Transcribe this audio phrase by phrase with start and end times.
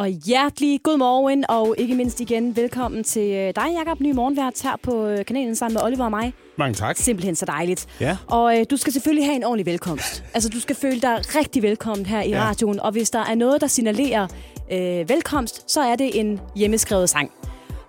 [0.00, 4.62] Og hjertelig god morgen, og ikke mindst igen velkommen til øh, dig, Jakob, ny morgenvært
[4.62, 6.32] her på øh, kanalen sammen med Oliver og mig.
[6.58, 6.96] Mange tak.
[6.96, 7.86] Simpelthen så dejligt.
[8.00, 8.16] Ja.
[8.26, 10.24] Og øh, du skal selvfølgelig have en ordentlig velkomst.
[10.34, 12.42] Altså, du skal føle dig rigtig velkommen her i Ja.
[12.44, 14.26] radioen, og hvis der er noget, der signalerer
[14.72, 17.30] øh, velkomst, så er det en hjemmeskrevet sang.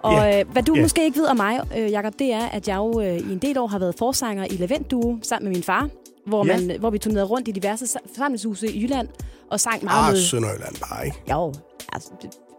[0.04, 0.40] Og Ja.
[0.40, 0.82] øh, hvad du Ja.
[0.82, 3.38] måske ikke ved om mig, øh, Jakob, det er, at jeg jo øh, i en
[3.40, 5.90] del år har været forsanger i Lavent Duo sammen med min far,
[6.28, 9.08] hvor, man, hvor vi turnerede rundt i diverse sa- forsamlingshuse i Jylland
[9.52, 10.22] og sang meget Ah, med...
[10.22, 11.18] Sønderjylland bare, ikke?
[11.32, 11.54] Jo,
[11.94, 12.10] altså,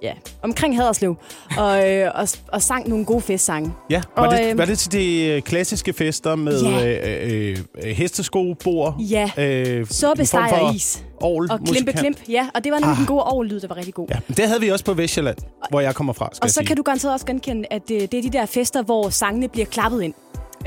[0.02, 0.12] ja,
[0.42, 1.16] omkring Haderslev.
[1.58, 3.72] Og, øh, og, og sang nogle gode festsange.
[3.90, 7.26] Ja, var, Og, det, øhm, var det til de øh, klassiske fester med Ja.
[7.26, 8.96] øh, øh, hestesko, bord?
[9.00, 11.04] Ja, øh, suppe, en form steg for og is.
[11.20, 12.16] Og klimpe, klimp.
[12.28, 12.98] Ja, og det var nemlig Ah.
[12.98, 14.06] den gode overlyd, der var rigtig god.
[14.10, 15.36] Ja, det havde vi også på Vestjylland,
[15.70, 16.66] hvor jeg kommer fra, skal Og så sige.
[16.66, 19.66] kan du garanteret også genkende, at det, det er de der fester, hvor sangene bliver
[19.66, 20.14] klappet ind.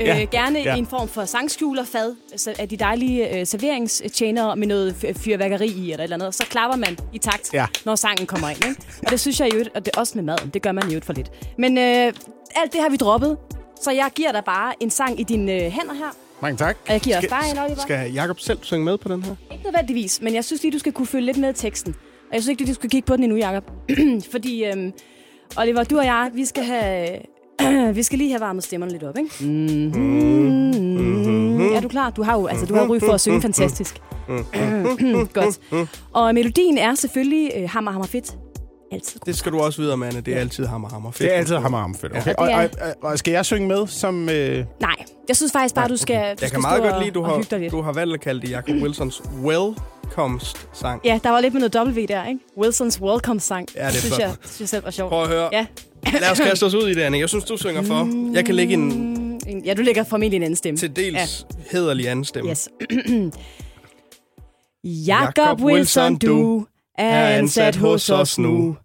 [0.00, 0.74] Ja, Øh, gerne ja.
[0.74, 5.92] i en form for sangskjulerfad altså af de dejlige øh, serveringstjenere med noget fyrværkeri i
[5.92, 6.34] eller et eller andet.
[6.34, 7.66] Så klapper man i takt, Ja.
[7.84, 8.64] når sangen kommer ind.
[8.68, 8.80] Ikke?
[9.04, 10.50] Og det synes jeg jo, og det er også med maden.
[10.54, 11.30] Det gør man jo for lidt.
[11.58, 12.12] Men øh,
[12.56, 13.36] alt det har vi droppet.
[13.82, 16.16] Så jeg giver dig bare en sang i dine øh, hænder her.
[16.42, 16.76] Mange tak.
[16.86, 17.80] Og jeg giver også dig en, Oliver.
[17.80, 19.34] Skal Jakob selv synge med på den her?
[19.52, 21.94] Ikke nødvendigvis, men jeg synes lige, du skal kunne følge lidt med teksten.
[22.28, 23.70] Og jeg synes ikke, du skal kigge på den endnu, Jacob.
[24.32, 24.92] Fordi, øhm,
[25.56, 27.08] Oliver, du og jeg, vi skal have...
[27.94, 29.30] vi skal lige have varmet stemmerne lidt op, ikke?
[29.40, 30.76] Mm-hmm.
[31.74, 32.10] Er du klar?
[32.10, 34.00] Du har jo altså, du har ry for at synge fantastisk.
[35.34, 35.60] Godt.
[36.12, 38.36] Og melodien er selvfølgelig øh, hammer, hammer fedt.
[38.92, 39.20] Altid.
[39.26, 40.20] Det skal du også vide, Anne.
[40.20, 41.20] Det er altid hammer, hammer fedt.
[41.20, 42.12] Det er altid hammer ham fedt.
[42.16, 42.26] Okay.
[42.26, 44.28] Ja, og, og, og, og, skal jeg synge med som...
[44.28, 44.94] Øh, Nej,
[45.28, 47.44] jeg synes faktisk bare, du skal, du Jeg skal kan meget godt lide, du har,
[47.70, 51.00] du har valgt at kalde det Jacob Wilsons Welcomst-sang.
[51.04, 52.40] Ja, der var lidt med noget W der, ikke?
[52.58, 53.68] Wilsons Welcome-sang.
[53.74, 54.20] Ja, det er synes flot.
[54.20, 55.10] jeg, synes jeg selv var sjovt.
[55.10, 55.48] Prøv at høre.
[55.52, 55.66] Ja.
[56.12, 57.18] Lad os kaste os ud i det, Anne.
[57.18, 58.32] Jeg synes, du synger for.
[58.34, 58.80] Jeg kan lægge en
[59.46, 60.78] En- Ja, du lægger formentlig en anden stemme.
[60.78, 62.50] til dels hederlig anden stemme.
[62.50, 62.68] Yes.
[64.84, 66.66] Jakob Wilson, du
[66.98, 68.76] er ansat hos os nu.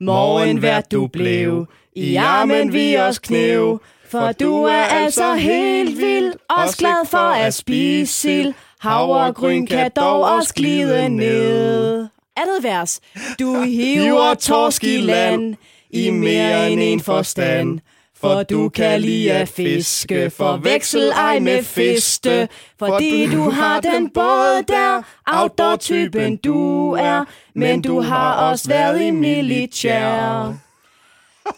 [0.00, 3.80] Morgenvært du blev, i armen vi os knæv.
[4.10, 8.52] For du er altså helt vild, også glad for at spise sild.
[8.80, 12.06] Havregryn kan dog også glide ned.
[12.36, 13.00] Andet vers.
[13.40, 15.54] Du hiver torsk i land
[15.90, 17.78] i mere end en forstand.
[18.20, 22.48] For du kan lide at fiske, forveksel ej med fiste.
[22.78, 27.24] Fordi du har den båd der, outdoor-typen du er.
[27.54, 30.54] Men du har også været i militær.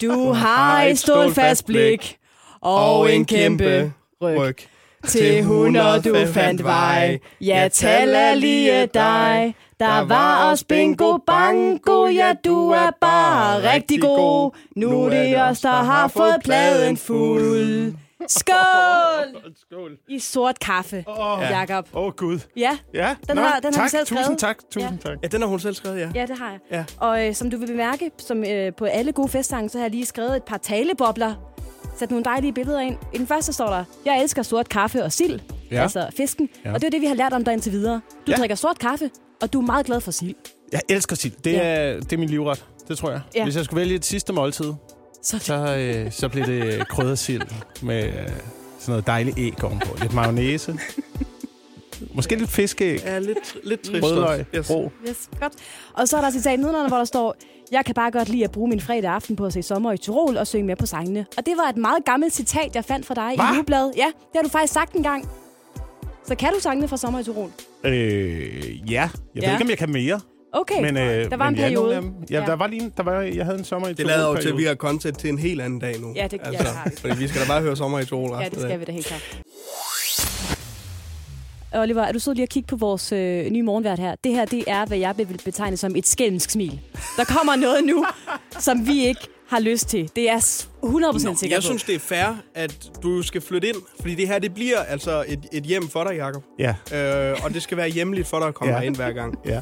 [0.02, 2.16] Du har et stålfast blik
[2.60, 4.38] og en kæmpe ryg.
[4.38, 4.56] Ryg.
[5.06, 7.18] Til hunder du fandt vej.
[7.40, 9.54] Ja, tal lige dig.
[9.80, 14.50] Der var også bingo bango, ja, du er bare rigtig god.
[14.76, 17.94] Nu er det os, der har fået pladen fuld.
[18.28, 19.42] Skål!
[19.70, 19.96] Skål.
[20.08, 21.88] I sort kaffe, Åh, Jakob.
[21.94, 22.38] Åh, oh, Gud.
[22.56, 24.38] Ja, Ja, Den Nå, har- den har tak, vi selv Tusind skrevet.
[24.38, 25.18] tak, tusind tak.
[25.22, 26.08] Ja, den har hun selv skrevet, ja.
[26.14, 26.58] ja, det har jeg.
[26.70, 26.84] Ja.
[27.06, 29.90] Og øh, som du vil bemærke, som øh, på alle gode festsange, så har jeg
[29.90, 31.34] lige skrevet et par talebobler.
[31.98, 32.96] Sat nogle dejlige billeder ind.
[33.14, 35.40] I den første står der, jeg elsker sort kaffe og sild.
[35.70, 35.82] Ja.
[35.82, 36.48] Altså fisken.
[36.64, 36.72] Ja.
[36.74, 38.00] Og det er det, vi har lært om dig indtil videre.
[38.26, 38.36] Du Ja.
[38.36, 39.10] drikker sort kaffe,
[39.42, 40.34] og du er meget glad for sild.
[40.72, 41.32] Jeg elsker sild.
[41.44, 41.58] Det, Ja.
[41.62, 42.64] er, det er min livret.
[42.88, 43.20] Det tror jeg.
[43.34, 43.44] Ja.
[43.44, 44.72] Hvis jeg skulle vælge et sidste måltid,
[45.22, 47.42] Så så, øh, så bliver det kryddersild
[47.82, 48.32] med øh, sådan
[48.88, 49.96] noget dejligt æg ovenpå.
[50.00, 50.78] Lidt mayonnaise.
[52.14, 53.00] Måske lidt fiskeæg.
[53.04, 54.04] Ja, lidt, lidt trist.
[54.04, 54.44] Rødløg.
[54.56, 54.70] Yes.
[54.70, 54.92] Rå.
[55.08, 55.52] Yes, godt.
[55.94, 57.36] Og så er der citat nedenunder, hvor der står,
[57.72, 59.98] jeg kan bare godt lide at bruge min fredag aften på at se sommer i
[59.98, 61.26] Tirol og synge med på sangene.
[61.36, 63.52] Og det var et meget gammelt citat, jeg fandt fra dig Hva?
[63.52, 63.92] i Ugebladet.
[63.96, 65.28] Ja, det har du faktisk sagt en gang.
[66.28, 67.50] Så kan du sangene fra sommer i Tirol?
[67.84, 69.08] Øh, ja.
[69.34, 69.46] Jeg Ja.
[69.46, 70.20] ved ikke, om jeg kan mere.
[70.52, 71.94] Okay, Men, øh, der var en men ja, nogle periode.
[72.06, 72.14] dem.
[72.30, 72.46] Ja, Ja.
[72.46, 74.48] der var lige en, der var, jeg havde en sommer i Det lader jo til,
[74.48, 76.12] at vi har content til en helt anden dag nu.
[76.16, 76.96] Ja, det- ja, det har vi.
[77.00, 79.06] Fordi vi skal da bare høre sommer i Tirol Ja, det skal vi da helt
[79.06, 79.38] klart.
[81.74, 84.14] Oliver, er du sød lige at kigge på vores øh, nye morgenvært her?
[84.24, 86.80] Det her, det er, hvad jeg vil betegne som et skælmsk smil.
[87.16, 88.04] Der kommer noget nu,
[88.58, 90.10] som vi ikke har lyst til.
[90.16, 91.66] Det er s- 100% sikker Jeg på.
[91.66, 93.76] synes, det er fair, at du skal flytte ind.
[94.00, 96.42] Fordi det her, det bliver altså et, et hjem for dig, Jacob.
[96.58, 96.74] Ja,
[97.32, 98.80] Øh, og det skal være hjemligt for dig at komme Ja.
[98.80, 99.38] ind hver gang.
[99.46, 99.60] ja.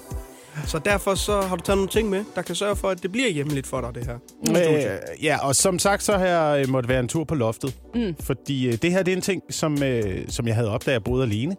[0.67, 3.13] Så derfor så har du taget nogle ting med, der kan sørge for, at det
[3.13, 4.19] bliver hjemligt for dig, det her.
[4.51, 7.75] Øh, ja, og som sagt, så har jeg øh, måtte være en tur på loftet.
[7.95, 8.15] Mm.
[8.21, 10.91] Fordi øh, det her, det er en ting, som, øh, som jeg havde op, da
[10.93, 11.57] jeg boede alene.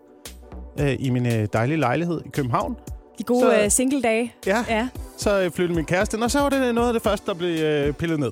[0.80, 2.76] Øh, I min øh, dejlige lejlighed i København.
[3.18, 4.34] De gode Så- øh, single-dage.
[4.46, 4.88] Ja, Ja.
[5.18, 7.34] så øh, flyttede min kæreste ind, og så var det noget af det første, der
[7.34, 8.32] blev øh, pillet ned.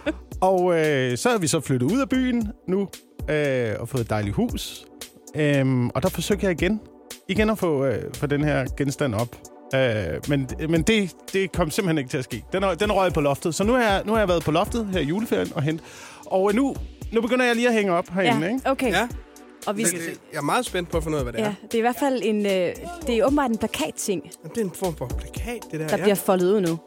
[0.40, 2.88] og øh, så er vi så flyttet ud af byen nu,
[3.30, 4.84] øh, og fået et dejligt hus.
[5.34, 6.80] Øhm, og der forsøgte jeg igen,
[7.28, 9.36] igen at få, øh, få den her genstand op.
[9.74, 9.80] Øh,
[10.28, 12.44] men men det, det kom simpelthen ikke til at ske.
[12.52, 13.54] Den den røget på loftet.
[13.54, 15.80] Så nu har, jeg, nu har jeg været på loftet her i juleferien og hent.
[16.26, 16.74] Og nu,
[17.12, 18.52] nu begynder jeg lige at hænge op herinde, ja.
[18.52, 18.70] ikke?
[18.70, 18.90] Okay.
[18.92, 19.08] Ja,
[19.66, 20.00] Og vi det, skal...
[20.00, 21.54] det, jeg er meget spændt på at finde ud af, hvad det Ja, er.
[21.62, 22.46] det er i hvert fald en...
[22.46, 22.74] Øh,
[23.06, 25.88] det er åbenbart en plakatting, Det er en form for plakat, det der.
[25.88, 26.02] der ja.
[26.02, 26.78] bliver foldet ud nu.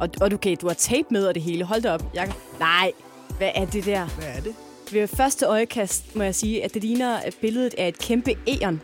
[0.00, 1.64] Og, og okay, du har tape med og det hele.
[1.64, 2.04] Hold da op.
[2.14, 2.32] Jeg...
[2.60, 2.92] Nej,
[3.38, 4.06] hvad er det der?
[4.06, 4.54] Hvad er det?
[4.92, 8.80] Ved første øjekast må jeg sige, at det ligner billedet af et kæmpe æren,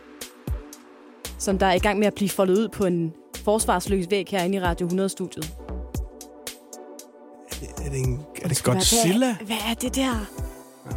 [1.39, 3.13] som der er i gang med at blive foldet ud på en
[3.43, 5.51] forsvarsløs væg herinde i Radio 100-studiet.
[7.85, 9.35] Er det, en, er det Godzilla?
[9.35, 10.25] Hvad, hvad er det der?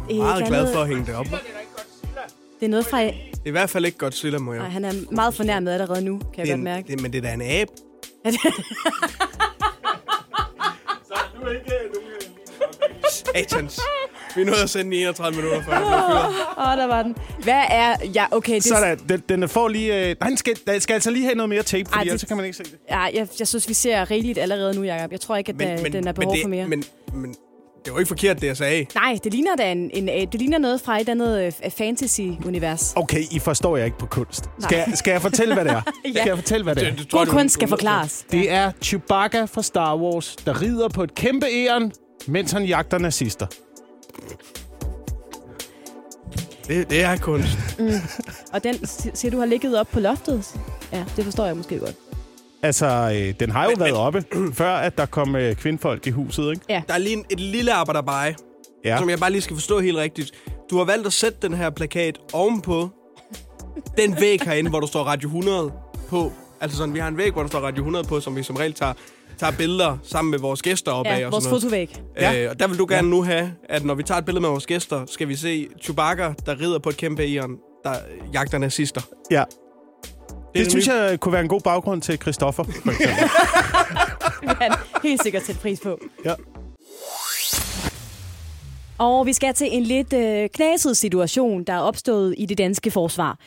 [0.09, 1.25] Jeg er meget glad for at hænge det op.
[2.59, 3.01] Det er noget fra...
[3.03, 4.61] Det er i hvert fald ikke Godzilla, må jeg.
[4.61, 6.87] Nej, han er meget fornærmet allerede nu, kan jeg det er godt mærke.
[6.87, 7.71] det, men det er da en abe.
[8.25, 8.39] Er det-
[13.35, 13.79] Satans.
[14.35, 15.77] Vi nåede at sende i 31 minutter før.
[16.57, 17.15] Åh, oh, der var den.
[17.43, 17.95] Hvad er...
[18.15, 18.55] Ja, okay.
[18.55, 20.09] Det, Sådan, den, den får lige...
[20.09, 22.07] Øh, nej, den skal, den skal altså lige have noget mere tape, fordi Ej, det-
[22.09, 22.75] ellers så kan man ikke se det.
[22.89, 25.11] Ja, jeg, jeg synes, vi ser rigeligt allerede nu, Jacob.
[25.11, 26.67] Jeg tror ikke, at men, men, den er behov det, for mere.
[26.67, 26.83] Men,
[27.13, 27.35] men
[27.85, 28.85] det var ikke forkert, det jeg sagde.
[28.95, 32.93] Nej, det ligner da en, en, øh, det ligner noget fra et andet øh, fantasy-univers.
[32.95, 34.49] Okay, I forstår jeg ikke på kunst.
[34.59, 35.81] Skal, jeg, skal jeg fortælle, hvad det er?
[36.05, 36.11] Ja.
[36.11, 36.89] Skal jeg fortælle, hvad det er?
[36.89, 38.25] Det, det tror God kunst skal er forklares.
[38.31, 41.91] Det er Chewbacca fra Star Wars, der rider på et kæmpe æren,
[42.27, 43.45] mens han jagter nazister.
[46.67, 47.49] Det, det er kunst.
[48.53, 48.75] Og den
[49.13, 50.55] siger, du har ligget op på loftet?
[50.93, 51.95] Ja, det forstår jeg måske godt.
[52.63, 52.85] Altså,
[53.15, 54.23] øh, den har jo Men- været oppe,
[54.53, 56.83] før at der kom øh, kvindfolk i huset, ikke?
[56.87, 58.35] Der er lige en, et lille arbejderbej,
[58.85, 58.89] Ja.
[58.89, 58.97] ja.
[58.97, 60.31] som jeg bare lige skal forstå helt rigtigt.
[60.69, 62.89] Du har valgt at sætte den her plakat ovenpå
[63.97, 65.71] den væg herinde, hvor der står Radio 100
[66.09, 66.31] på.
[66.61, 68.55] Altså sådan, vi har en væg, hvor der står Radio 100 på, som vi som
[68.55, 68.93] regel tager,
[69.37, 71.19] tager billeder sammen med vores gæster op af.
[71.19, 71.61] Ja, og vores sådan noget.
[71.63, 72.01] fotovæg.
[72.17, 72.43] Ja.
[72.43, 74.49] Øh, og der vil du gerne nu have, at når vi tager et billede med
[74.49, 77.93] vores gæster, skal vi se Chewbacca, der rider på et kæmpe æren, der
[78.33, 79.01] jagter nazister.
[79.31, 79.43] ja.
[80.55, 82.63] Det, det synes nye- jeg kunne være en god baggrund til Christoffer,
[84.61, 84.71] han
[85.03, 85.99] helt sikkert sætte pris på.
[86.25, 86.33] ja.
[88.97, 92.91] Og vi skal til en lidt øh, knaset situation, der er opstået i det danske
[92.91, 93.37] forsvar.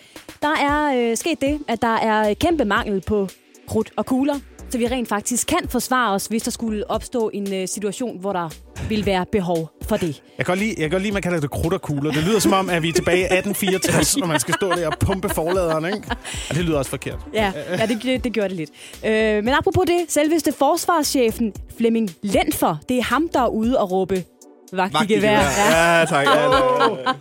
[0.43, 3.29] Der er øh, sket det, at der er kæmpe mangel på
[3.69, 4.35] krudt og kugler,
[4.73, 8.33] så vi rent faktisk kan forsvare os, hvis der skulle opstå en øh, situation, hvor
[8.33, 8.49] der
[8.89, 10.23] vil være behov for det.
[10.39, 12.13] Jeg kan godt lide, jeg kan godt lide, at man kalder det krudt og kugler.
[12.13, 14.87] Det lyder som om, at vi er tilbage i 1864, når man skal stå der
[14.87, 16.17] og pumpe forladeren, ikke?
[16.51, 17.19] Og det lyder også forkert.
[17.35, 18.71] Ja, ja det, det, det gjorde det lidt.
[19.07, 23.91] Øh, men apropos det, selveste forsvarschefen Flemming Lenfer, det er ham, der er ude og
[23.91, 24.25] råbe
[24.73, 25.31] vagt i gevær.
[25.41, 25.99] Ja.
[25.99, 26.27] Ja, tak.
[26.27, 27.13] Ja.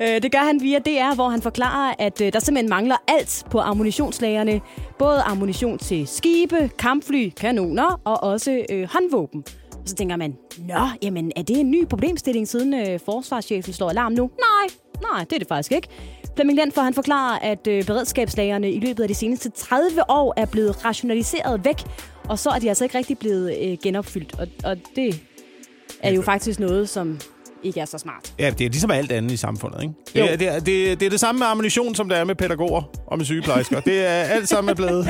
[0.00, 3.44] Øh, Det gør han via DR, hvor han forklarer, at øh, der simpelthen mangler alt
[3.50, 4.60] på ammunitionslagerne.
[4.98, 9.44] Både ammunition til skibe, kampfly, kanoner og også øh, håndvåben.
[9.72, 13.90] Og så tænker man, nå, jamen er det en ny problemstilling, siden øh, forsvarschefen slår
[13.90, 14.22] alarm nu?
[14.38, 14.76] Nej,
[15.12, 15.88] nej, det er det faktisk ikke.
[16.34, 20.46] Flemming Lenfer, han forklarer, at øh, beredskabslagerne i løbet af de seneste 30 år er
[20.46, 21.76] blevet rationaliseret væk,
[22.28, 24.40] og så er de altså ikke rigtig blevet øh, genopfyldt.
[24.40, 25.20] Og, og det
[26.02, 27.18] er jo faktisk noget, som
[27.62, 28.34] ikke er så smart.
[28.38, 29.94] Ja, det er ligesom alt andet i samfundet, ikke?
[30.16, 30.22] Jo.
[30.22, 32.24] Det er det, er, det, er- det er det samme med ammunition, som det er
[32.24, 33.80] med pædagoger og med sygeplejersker.
[33.80, 35.06] Det er alt sammen er blevet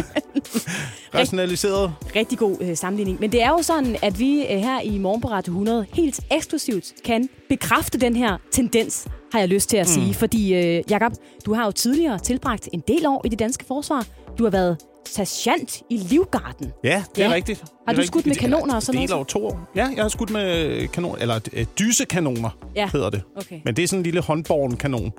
[1.15, 1.93] rationaliseret.
[2.17, 3.21] rigtig god øh, sammenligning.
[3.21, 6.21] Men det er jo sådan, at vi øh, her i Morgen på Radio 100 helt
[6.31, 10.15] eksklusivt kan bekræfte den her tendens, har jeg lyst til at sige.
[10.15, 11.13] Fordi, øh, Jacob,
[11.47, 14.07] du har jo tidligere tilbragt en del år i det danske forsvar.
[14.39, 14.77] Du har været
[15.09, 16.73] sergeant i Livgarden.
[16.85, 17.35] Ja, det er Ja.
[17.35, 17.61] rigtigt.
[17.61, 18.07] Det Har du rigtigt.
[18.07, 19.19] skudt med er- kanoner og sådan Det er noget?
[19.19, 19.71] over to år.
[19.77, 22.89] Ja, jeg har skudt med kanon, eller øh, dysekanoner, Ja.
[22.93, 23.23] hedder det.
[23.37, 23.61] Okay.
[23.65, 25.13] Men det er sådan en lille håndborgen kanon.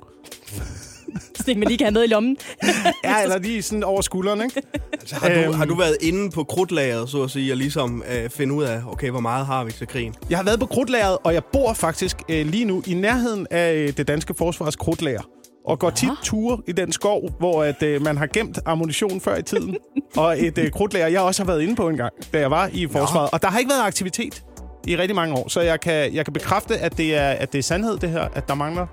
[1.36, 2.36] Så man lige kan have med i lommen.
[3.04, 4.62] Ja, eller lige sådan over skulderen, ikke?
[4.92, 5.54] Altså, har, du, Øhm.
[5.54, 8.80] har du været inde på krudtlageret, så at sige, og ligesom øh, finde ud af,
[8.86, 10.14] okay, hvor meget har vi til krigen?
[10.30, 13.74] Jeg har været på krudtlageret, og jeg bor faktisk øh, lige nu i nærheden af
[13.74, 15.22] øh, det danske forsvars krudtlager.
[15.68, 19.36] Og går tit ture i den skov, hvor at, øh, man har gemt ammunition før
[19.36, 19.76] i tiden.
[20.16, 22.70] og et øh, krudtlager, jeg også har været inde på en gang, da jeg var
[22.72, 23.30] i forsvaret.
[23.32, 24.42] Og der har ikke været aktivitet
[24.86, 25.48] i rigtig mange år.
[25.48, 28.28] Så jeg kan, jeg kan bekræfte, at det, er, at det er sandhed, det her,
[28.34, 28.86] at der mangler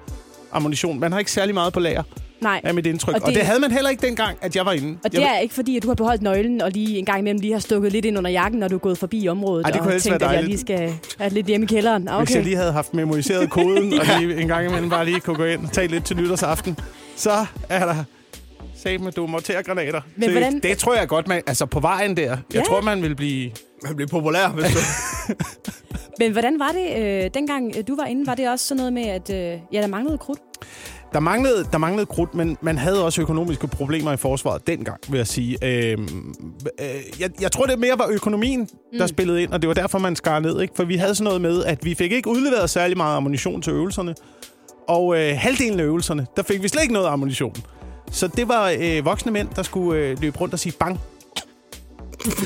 [0.51, 0.99] ammunition.
[0.99, 2.03] Man har ikke særlig meget på lager,
[2.41, 2.61] Nej.
[2.63, 3.13] er mit indtryk.
[3.15, 4.97] Og det, og det- det havde man heller ikke dengang, at jeg var inde.
[5.03, 7.19] Og det jeg, er ikke fordi, at du har beholdt nøglen og lige en gang
[7.19, 9.65] imellem lige har stukket lidt ind under jakken, når du er gået forbi området.
[9.65, 12.07] Ej, det kunne og tænkt, være at jeg lige skal have lidt hjemme i kælderen.
[12.07, 12.43] Ah, Hvis jeg Okay.
[12.47, 15.63] lige havde haft memoriseret koden, og lige en gang imellem bare lige kunne gå ind
[15.65, 16.77] og tage lidt til nytårsaften,
[17.15, 17.95] så er der
[18.75, 19.27] sat med du
[19.65, 20.01] granater.
[20.15, 21.41] Men hvordan- Det tror jeg godt, man...
[21.47, 22.23] Altså på vejen der.
[22.23, 22.61] Jeg Ja.
[22.61, 23.51] tror, man vil blive...
[23.83, 24.79] Man bliver populær, hvis du...
[26.19, 28.27] Men hvordan var det, øh, dengang øh, du var inde?
[28.27, 30.39] Var det også sådan noget med, at øh, ja, der manglede krudt?
[31.13, 35.17] Der manglede, der manglede krudt, men man havde også økonomiske problemer i forsvaret dengang, vil
[35.17, 35.57] jeg sige.
[35.65, 36.33] Øhm,
[36.81, 36.87] øh,
[37.19, 39.07] jeg, jeg tror, det mere var økonomien, der Mm.
[39.07, 40.61] spillede ind, og det var derfor, man skar ned.
[40.61, 40.73] Ikke?
[40.77, 43.73] For vi havde sådan noget med, at vi fik ikke udleveret særlig meget ammunition til
[43.73, 44.15] øvelserne.
[44.87, 47.55] Og øh, halvdelen af øvelserne, der fik vi slet ikke noget ammunition.
[48.11, 50.99] Så det var øh, voksne mænd, der skulle øh, løbe rundt og sige bang.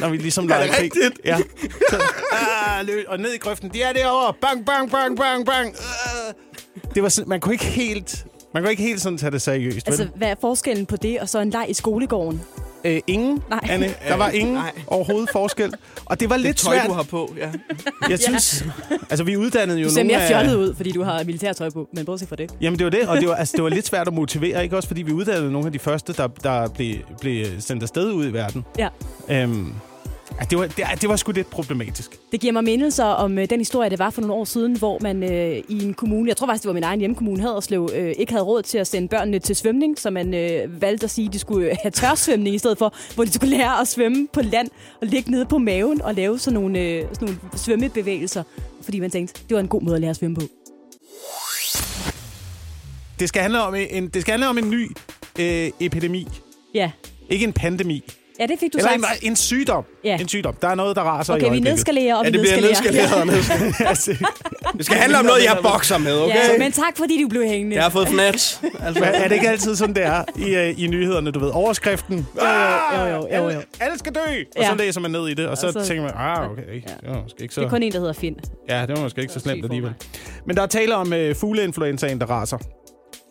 [0.02, 0.92] Når vi ligesom legede krig.
[1.26, 1.38] Ja.
[1.90, 2.02] Så,
[2.32, 3.70] ah, løb, og ned i grøften.
[3.74, 4.34] De er derovre.
[4.42, 5.68] Bang, bang, bang, bang, bang.
[5.70, 6.34] Øh.
[6.96, 8.26] Det var sådan, man kunne ikke helt...
[8.54, 9.88] Man kunne ikke helt sådan tage det seriøst.
[9.88, 10.12] Altså, vel?
[10.16, 12.42] hvad er forskellen på det og så en leg i skolegården?
[12.86, 13.60] Øh, ingen, Nej.
[13.70, 13.86] Anne.
[14.10, 14.72] Der var ingen Nej.
[14.88, 15.74] overhovedet forskel.
[16.06, 16.88] Og det var Det lidt tøj, svært.
[16.88, 17.50] du har på, ja.
[18.10, 18.66] Jeg synes,
[19.10, 20.30] altså vi uddannede jo Du ser nogle mere af...
[20.30, 22.52] fjollet ud, fordi du har militærtøj på, men bortset fra det.
[22.62, 24.76] Jamen det var det, og det var, altså, det var lidt svært at motivere, ikke
[24.76, 24.88] også?
[24.88, 28.34] Fordi vi uddannede nogle af de første, der, der blev, blev sendt afsted ud i
[28.34, 28.66] verden.
[28.78, 28.88] Ja.
[29.30, 29.74] Øhm,
[30.40, 32.18] ja, det, var, det, det var sgu lidt problematisk.
[32.32, 35.00] Det giver mig mindelser om øh, den historie, det var for nogle år siden, hvor
[35.02, 38.14] man øh, i en kommune, jeg tror faktisk, det var min egen hjemkommune, Haderslev, øh,
[38.18, 41.28] ikke havde råd til at sende børnene til svømning, så man øh, valgte at sige,
[41.28, 44.28] at de skulle øh, have tørsvømning i stedet for, hvor de skulle lære at svømme
[44.34, 44.70] på land
[45.02, 48.44] og ligge nede på maven og lave sådan nogle, øh, sådan nogle svømmebevægelser,
[48.82, 50.42] fordi man tænkte, det var en god måde at lære at svømme på.
[53.20, 54.92] Det skal handle om en, det skal handle om en ny
[55.40, 56.28] øh, epidemi.
[56.74, 56.92] Ja,
[57.30, 58.04] Ikke en pandemi.
[58.40, 59.24] Ja det fik du Eller sagt.
[59.24, 59.84] en, en sygdom.
[60.04, 60.18] Ja.
[60.18, 60.54] En sygdom.
[60.62, 61.72] Der er noget, der raser i Okay, vi øjeblikket.
[61.74, 63.26] nedskalerer, og Ja, vi det bliver nedskalerer.
[63.26, 64.12] nedskaleret Altså,
[64.78, 66.36] Det skal handle om noget, jeg bokser med, okay?
[66.36, 67.76] Ja, men tak, fordi du blev hængende.
[67.76, 68.62] Jeg har fået fnat.
[68.80, 71.50] Altså, er det ikke altid sådan, det er i, øh, i nyhederne, du ved?
[71.54, 72.28] Overskriften.
[72.98, 73.48] jo, jo, jo, jo.
[73.50, 74.20] Alle, alle skal dø!
[74.58, 74.70] Og Ja.
[74.70, 76.62] så læser man ned i det, og så, Og så- tænker man, ah, okay,
[77.02, 77.62] det var måske ikke så...
[77.62, 78.36] Det er kun en, der hedder Finn.
[78.70, 79.94] Ja, det var måske ikke så Det var slemt alligevel.
[80.46, 82.58] Men der er tale om øh, fugleinfluenzaen, der raser.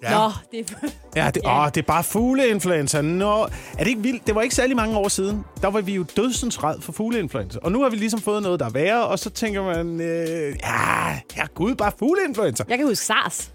[0.02, 0.10] Ja.
[0.18, 0.88] Nå, det er...
[1.16, 1.62] Ja, det, Ja.
[1.64, 3.00] Åh, det er bare fugleinfluenza.
[3.00, 4.26] Nå, er det ikke vildt?
[4.26, 5.44] Det var ikke særlig mange år siden.
[5.62, 7.58] Der var vi jo dødsens red for fugleinfluenza.
[7.62, 10.56] Og nu har vi ligesom fået noget, der er værre, og så tænker man, øh,
[10.62, 12.64] ja, ja, gud, bare fugleinfluenza.
[12.68, 13.50] Jeg kan huske SARS.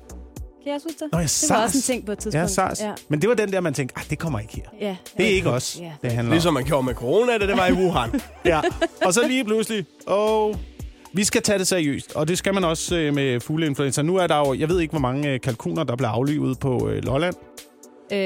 [0.64, 1.12] Kan jeg også huske det?
[1.12, 1.50] Nå, ja, det SARS.
[1.50, 2.42] var også en ting på et tidspunkt.
[2.42, 2.82] Ja, SARS.
[2.82, 2.92] Ja.
[3.10, 4.88] Men det var den der, man tænkte, ah, det kommer ikke her.
[4.88, 4.96] ja.
[5.18, 5.36] Det er ja.
[5.36, 5.92] ikke os, Ja.
[6.02, 6.32] det handler om.
[6.32, 8.22] ligesom man gjorde med corona, da det var i Wuhan.
[8.46, 8.62] Ja.
[9.06, 10.56] Og så lige pludselig, og
[11.14, 14.02] vi skal tage det seriøst, og det skal man også øh, med fugleinfluenza.
[14.02, 16.90] Nu er der jo, jeg ved ikke, hvor mange øh, kalkuner, der bliver aflivet på
[16.90, 17.36] øh, Lolland.
[17.36, 18.20] 35.000 Øh,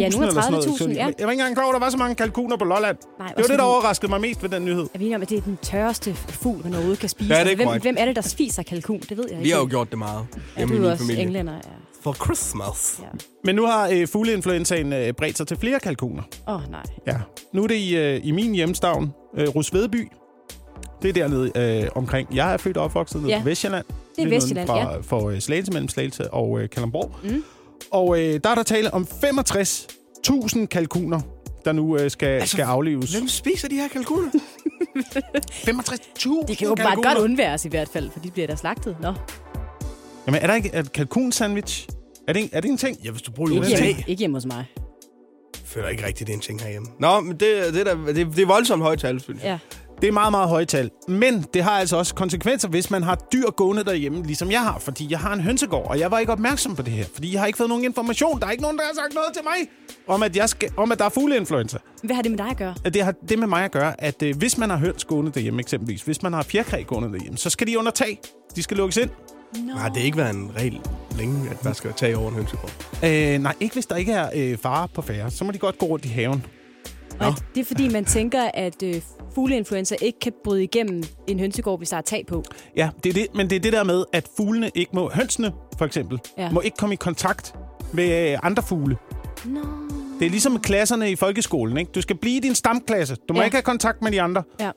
[0.00, 0.64] Ja, eller sådan noget.
[0.66, 0.94] 30.000, Så ja.
[0.94, 2.96] Jeg var ikke engang klar over, der var så mange kalkuner på Lolland.
[3.18, 4.82] Nej, Det var det, der overraskede mig mest ved den nyhed.
[4.94, 7.34] Er vi enige om, at det er den tørreste fugl, man overhovedet kan spise?
[7.34, 9.00] Ja, det er Altså, hvem, hvem er det, der spiser kalkun?
[9.00, 9.42] Det ved jeg ikke.
[9.42, 10.26] Vi har jo gjort det meget
[10.58, 11.22] ja, du i er også familie.
[11.22, 11.58] englænder, ja.
[12.02, 13.00] For Christmas.
[13.02, 13.08] ja.
[13.44, 16.22] Men nu har øh, fugleinfluenzaen øh, bredt sig til flere kalkuner.
[16.48, 16.82] Åh, oh, nej.
[17.06, 17.16] Ja.
[17.52, 20.08] Nu er det i, øh, i min hjemstavn, øh, Rusvedby.
[21.04, 22.28] Det er dernede øh, omkring.
[22.34, 23.38] Jeg er født og opvokset nede Ja.
[23.38, 23.84] på Vestjylland.
[24.16, 25.00] Det er Vestjylland, fra, ja.
[25.00, 27.14] For øh, Slagelse mellem Slagelse og øh, Kalundborg.
[27.24, 27.44] Mm.
[27.90, 31.20] Og øh, der er der tale om 65.000 kalkuner,
[31.64, 33.12] der nu øh, skal, altså, skal aflives.
[33.14, 34.30] Hvem spiser de her kalkuner?
[34.98, 38.96] 65.000 Det kan jo bare godt undværes i hvert fald, for de bliver da slagtet.
[39.00, 39.12] Nå,
[40.26, 41.88] Jamen, er der ikke et kalkun-sandwich?
[42.28, 42.98] Er det, en- er det en ting?
[43.04, 44.64] Ja, hvis du bruger ikke hjemme, ikke hjemme hos mig.
[45.64, 46.88] føler ikke rigtigt, det er en ting herhjemme.
[47.00, 49.48] Nå, men det, det, er, da- det, det er voldsomt højt tal, synes jeg.
[49.50, 49.58] Ja.
[50.04, 50.90] Det er meget, meget højt tal.
[51.08, 54.78] Men det har altså også konsekvenser, hvis man har dyr gående derhjemme, ligesom jeg har.
[54.78, 57.04] Fordi jeg har en hønsegård, og jeg var ikke opmærksom på det her.
[57.14, 58.40] Fordi jeg har ikke fået nogen information.
[58.40, 59.68] Der er ikke nogen, der har sagt noget til mig
[60.06, 61.78] om, at, jeg skal, om, at der er fugleinfluenza.
[62.02, 62.74] Hvad har det med dig at gøre?
[62.84, 65.60] Det har det med mig at gøre, at øh, hvis man har høns gående derhjemme
[65.60, 68.20] eksempelvis, hvis man har fjerkræ gående derhjemme, så skal de under tag.
[68.56, 69.10] De skal lukkes ind.
[69.54, 69.72] Nå.
[69.72, 70.80] Har det ikke været en regel
[71.18, 72.72] længe, at der skal tage over en hønsegård?
[73.04, 75.30] Øh, nej, ikke hvis der ikke er øh, fare på færre.
[75.30, 76.46] Så må de godt gå rundt i haven.
[77.20, 78.94] Og det er fordi, man tænker, at øh,
[79.34, 82.44] fugleinfluenza ikke kan bryde igennem en hønsegård, hvis der er tag på.
[82.76, 85.52] Ja, det er det, men det er det der med, at fuglene ikke må, hønsene
[85.78, 86.50] for eksempel, Ja.
[86.50, 87.54] må ikke komme i kontakt
[87.92, 88.96] med øh, andre fugle.
[89.44, 89.60] Nå.
[90.18, 91.90] Det er ligesom med klasserne i folkeskolen, ikke?
[91.94, 93.16] Du skal blive i din stamklasse.
[93.28, 93.44] Du må Ja.
[93.44, 94.42] ikke have kontakt med de andre.
[94.60, 94.70] Ja.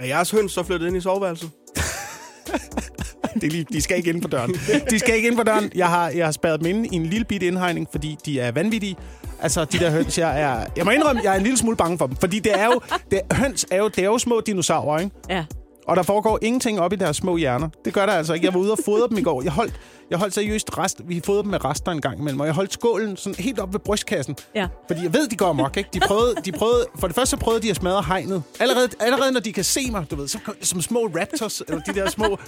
[0.00, 1.50] Er jeres høns så flyttet ind i soveværelset?
[3.34, 4.54] Det er lige, de skal ikke ind på døren.
[4.90, 5.70] De skal ikke ind på døren.
[5.74, 8.52] Jeg har, jeg har spærret dem inde i en lille bitte indhegning, fordi de er
[8.52, 8.96] vanvittige.
[9.40, 10.64] Altså, de der høns, jeg er...
[10.76, 12.16] Jeg må indrømme, jeg er en lille smule bange for dem.
[12.16, 12.80] Fordi det er jo...
[13.10, 15.10] Det, høns er jo, det er jo små dinosaurer, ikke?
[15.28, 15.44] Ja.
[15.88, 17.68] Og der foregår ingenting op i deres små hjerner.
[17.84, 18.46] Det gør der altså ikke.
[18.46, 19.42] Jeg var ude og fodre dem i går.
[19.42, 19.80] Jeg holdt,
[20.10, 21.00] jeg holdt seriøst rest.
[21.04, 22.40] Vi fodrede dem med rester en gang imellem.
[22.40, 24.36] Og jeg holdt skålen sådan helt op ved brystkassen.
[24.54, 24.68] Ja.
[24.86, 25.90] Fordi jeg ved, de går amok, ikke?
[25.92, 28.42] De prøvede, de prøvede, for det første så prøvede de at smadre hegnet.
[28.60, 31.94] Allerede, allerede når de kan se mig, du ved, så, som små raptors, eller de
[31.94, 32.38] der små...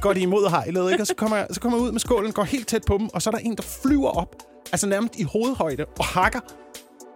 [0.00, 1.02] går de imod hegnet, ikke?
[1.02, 3.08] Og så kommer, jeg, så kommer jeg ud med skålen, går helt tæt på dem,
[3.14, 4.36] og så er der en, der flyver op,
[4.72, 6.40] altså nærmest i hovedhøjde, og hakker.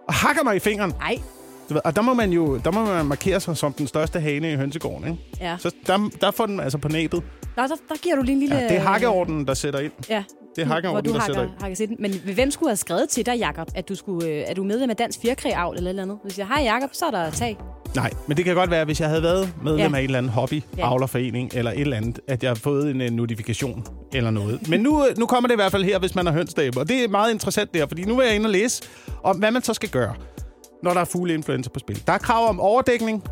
[0.07, 0.93] Og hakker mig i fingeren.
[1.01, 1.17] Ej.
[1.71, 4.19] Du ved, og der må man jo der må man markere sig som den største
[4.19, 5.23] hane i hønsegården, ikke?
[5.41, 5.57] Ja.
[5.59, 7.23] Så der, der får den altså på næbet.
[7.57, 8.55] Nå, der, der giver du lige en lille...
[8.55, 9.91] Ja, det er hakkeordenen, der sætter ind.
[10.09, 10.23] Ja.
[10.55, 11.49] Det er du der hakker, sætter ind.
[11.61, 11.95] hakker den.
[11.99, 14.89] Men hvem skulle have skrevet til dig, Jakob, at du skulle, øh, er du medlem
[14.89, 16.17] af Dansk Fjerkræavl eller eller andet?
[16.23, 17.57] Hvis jeg har Jakob, så er der tag.
[17.95, 19.97] Nej, men det kan godt være, hvis jeg havde været medlem Ja.
[19.97, 20.87] af en eller anden hobby, Ja.
[20.87, 24.69] avlerforening eller et eller andet, at jeg har fået en uh, notifikation eller noget.
[24.69, 26.79] Men nu, øh, nu kommer det i hvert fald her, hvis man har hønsdæbe.
[26.79, 28.83] Og det er meget interessant der, fordi nu vil jeg ind og læse
[29.23, 30.13] om, hvad man så skal gøre,
[30.83, 32.03] når der er fugleinfluenza på spil.
[32.07, 33.23] Der er krav om overdækning,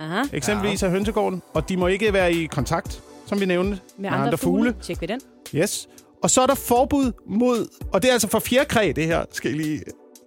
[0.00, 0.22] Aha.
[0.32, 4.38] eksempelvis af hønsegården, og de må ikke være i kontakt, som vi nævnte, Med andre,
[4.38, 4.74] fugle.
[4.82, 5.20] Tjek ved den.
[5.54, 5.88] Yes.
[6.22, 9.50] Og så er der forbud mod, og det er altså for fjerkræ, det her, skal
[9.50, 9.82] lige...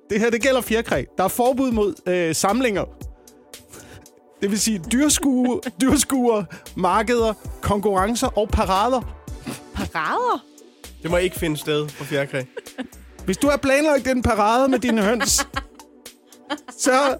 [0.09, 1.03] Det her, det gælder fjerkræ.
[1.17, 2.83] Der er forbud mod øh, samlinger.
[4.41, 6.43] Det vil sige dyrskue, dyrskuer,
[6.75, 9.01] markeder, konkurrencer og parader.
[9.73, 10.43] Parader?
[11.03, 12.43] Det må ikke finde sted på fjerkræ.
[13.25, 15.47] Hvis du har planlagt en parade med dine høns,
[16.77, 17.17] så,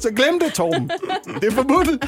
[0.00, 0.90] så glem det, Torben.
[1.40, 2.04] Det er forbudt.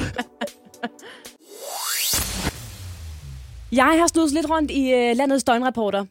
[3.71, 6.05] Jeg har snudt lidt rundt i øh, landets døgnrapporter,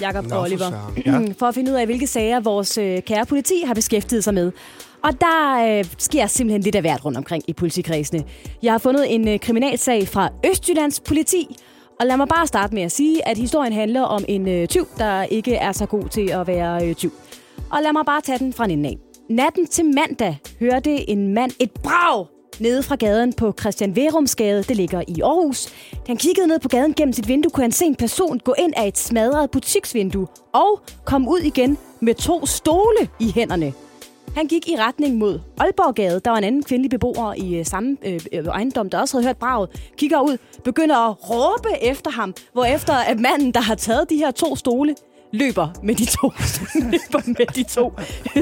[0.00, 0.70] Jakob og for Oliver,
[1.04, 1.26] søren.
[1.28, 1.32] Ja.
[1.38, 4.52] for at finde ud af, hvilke sager vores øh, kære politi har beskæftiget sig med.
[5.02, 8.24] Og der øh, sker simpelthen lidt af hvert rundt omkring i politikredsene.
[8.62, 11.56] Jeg har fundet en øh, kriminalsag fra Østjyllands politi,
[12.00, 14.86] og lad mig bare starte med at sige, at historien handler om en øh, tyv,
[14.98, 17.12] der ikke er så god til at være øh, tyv.
[17.70, 19.11] Og lad mig bare tage den fra en ende af.
[19.32, 22.26] Natten til mandag hørte en mand et brag
[22.60, 25.66] nede fra gaden på Christian Verumsgade, det ligger i Aarhus.
[25.90, 28.54] Da han kiggede ned på gaden gennem sit vindue, kunne han se en person gå
[28.58, 33.72] ind af et smadret butiksvindue og komme ud igen med to stole i hænderne.
[34.34, 36.20] Han gik i retning mod Aalborggade.
[36.24, 39.26] Der var en anden kvindelig beboer i øh, samme øh, øh, ejendom, der også havde
[39.26, 39.90] hørt braget.
[39.96, 44.30] Kigger ud, begynder at råbe efter ham, hvorefter at manden, der har taget de her
[44.30, 44.94] to stole,
[45.32, 46.32] løber med de to,
[46.92, 47.92] løber med de to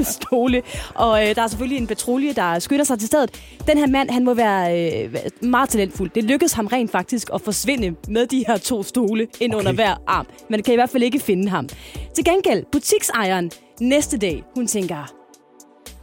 [0.03, 0.61] stole.
[0.95, 3.41] Og øh, der er selvfølgelig en patrulje, der skynder sig til stedet.
[3.67, 6.09] Den her mand, han må være øh, meget talentfuld.
[6.15, 9.59] Det lykkedes ham rent faktisk at forsvinde med de her to stole ind okay.
[9.59, 10.25] under hver arm.
[10.49, 11.69] Man kan i hvert fald ikke finde ham.
[12.15, 15.13] Til gengæld, butiksejeren næste dag, hun tænker,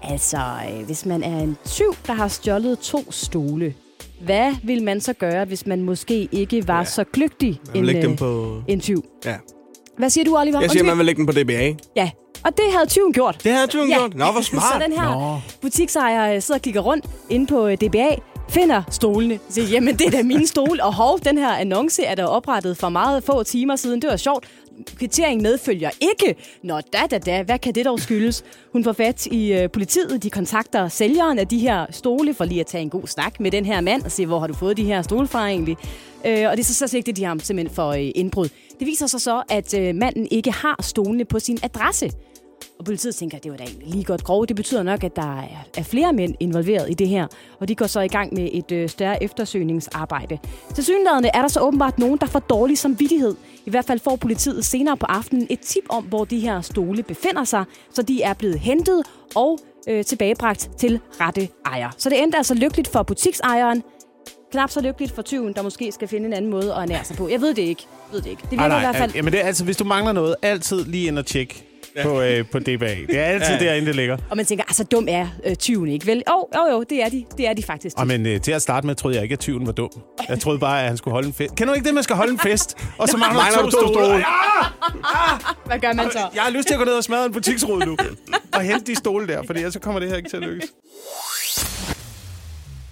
[0.03, 0.39] altså,
[0.73, 3.75] øh, hvis man er en tyv, der har stjålet to stole,
[4.21, 6.85] hvad vil man så gøre, hvis man måske ikke var ja.
[6.85, 9.05] så kløgtig en, øh, en tyv?
[9.25, 9.37] Ja.
[9.99, 10.61] Hvad siger du, Oliver?
[10.61, 10.87] Jeg siger, Undskyld.
[10.91, 11.75] man vil lægge dem på DBA.
[11.97, 12.11] Ja,
[12.45, 13.41] og det havde tyven gjort.
[13.45, 14.15] Det havde tyven gjort.
[14.15, 14.65] Nå, hvor smart.
[14.83, 15.41] Så den her Nå.
[15.61, 18.09] butiksejer sidder og kigger rundt inde på øh, DBA,
[18.49, 22.15] finder stolene, siger, jamen det er da mine stole, og hov, den her annonce er
[22.15, 24.45] der oprettet for meget få timer siden, det var sjovt.
[24.97, 26.41] Kvittering medfølger ikke.
[26.63, 28.45] Nå, da, da, da, hvad kan det dog skyldes?
[28.73, 32.61] Hun får fat i øh, politiet, de kontakter sælgeren af de her stole, for lige
[32.61, 34.77] at tage en god snak med den her mand, og se, hvor har du fået
[34.77, 35.77] de her stole fra egentlig?
[36.27, 38.49] Øh, og det er så, så sigtet de ham simpelthen for øh, indbrud.
[38.79, 42.11] Det viser sig så, at øh, manden ikke har stolene på sin adresse.
[42.79, 44.47] Og politiet tænker, at det var da egentlig lige godt grov.
[44.47, 45.41] Det betyder nok, at der
[45.77, 47.27] er, flere mænd involveret i det her.
[47.61, 50.39] Og de går så i gang med et øh, større eftersøgningsarbejde.
[50.75, 53.35] Til synlædende er der så åbenbart nogen, der får dårlig samvittighed.
[53.67, 57.03] I hvert fald får politiet senere på aftenen et tip om, hvor de her stole
[57.03, 57.65] befinder sig.
[57.95, 59.03] Så de er blevet hentet
[59.35, 61.91] og øh, tilbagebragt til rette ejer.
[61.97, 63.83] Så det endte altså lykkeligt for butiksejeren.
[64.53, 67.17] Knap så lykkeligt for tyven, der måske skal finde en anden måde at ernære sig
[67.17, 67.29] på.
[67.29, 67.83] Jeg ved det ikke.
[67.89, 68.43] Jeg ved det ikke.
[68.43, 69.13] Det virker Nej, i hvert fald...
[69.15, 71.65] jamen det er altså, hvis du mangler noget, altid lige ind og tjek
[72.03, 72.71] på, øh, på DBA.
[73.09, 73.65] Det er altid Ja.
[73.65, 74.17] derinde, det ligger.
[74.31, 76.23] Og man tænker, altså dum er øh, tyven ikke, vel?
[76.31, 77.25] Jo, jo, jo, det er de.
[77.37, 77.99] Det er de faktisk.
[77.99, 79.91] Og men øh, til at starte med, troede jeg ikke, at tyven var dum.
[80.29, 81.55] Jeg troede bare, at han skulle holde en fest.
[81.55, 82.77] Kender du ikke det, man skal holde en fest?
[82.99, 83.93] Og så mangler du to to stole.
[83.95, 84.13] stole.
[84.15, 84.25] Ja!
[85.67, 86.29] Hvad gør man så?
[86.35, 87.97] Jeg har lyst til at gå ned og smadre en butiksrude nu.
[88.53, 90.67] og hente de stole der, fordi ellers så kommer det her ikke til at lykkes.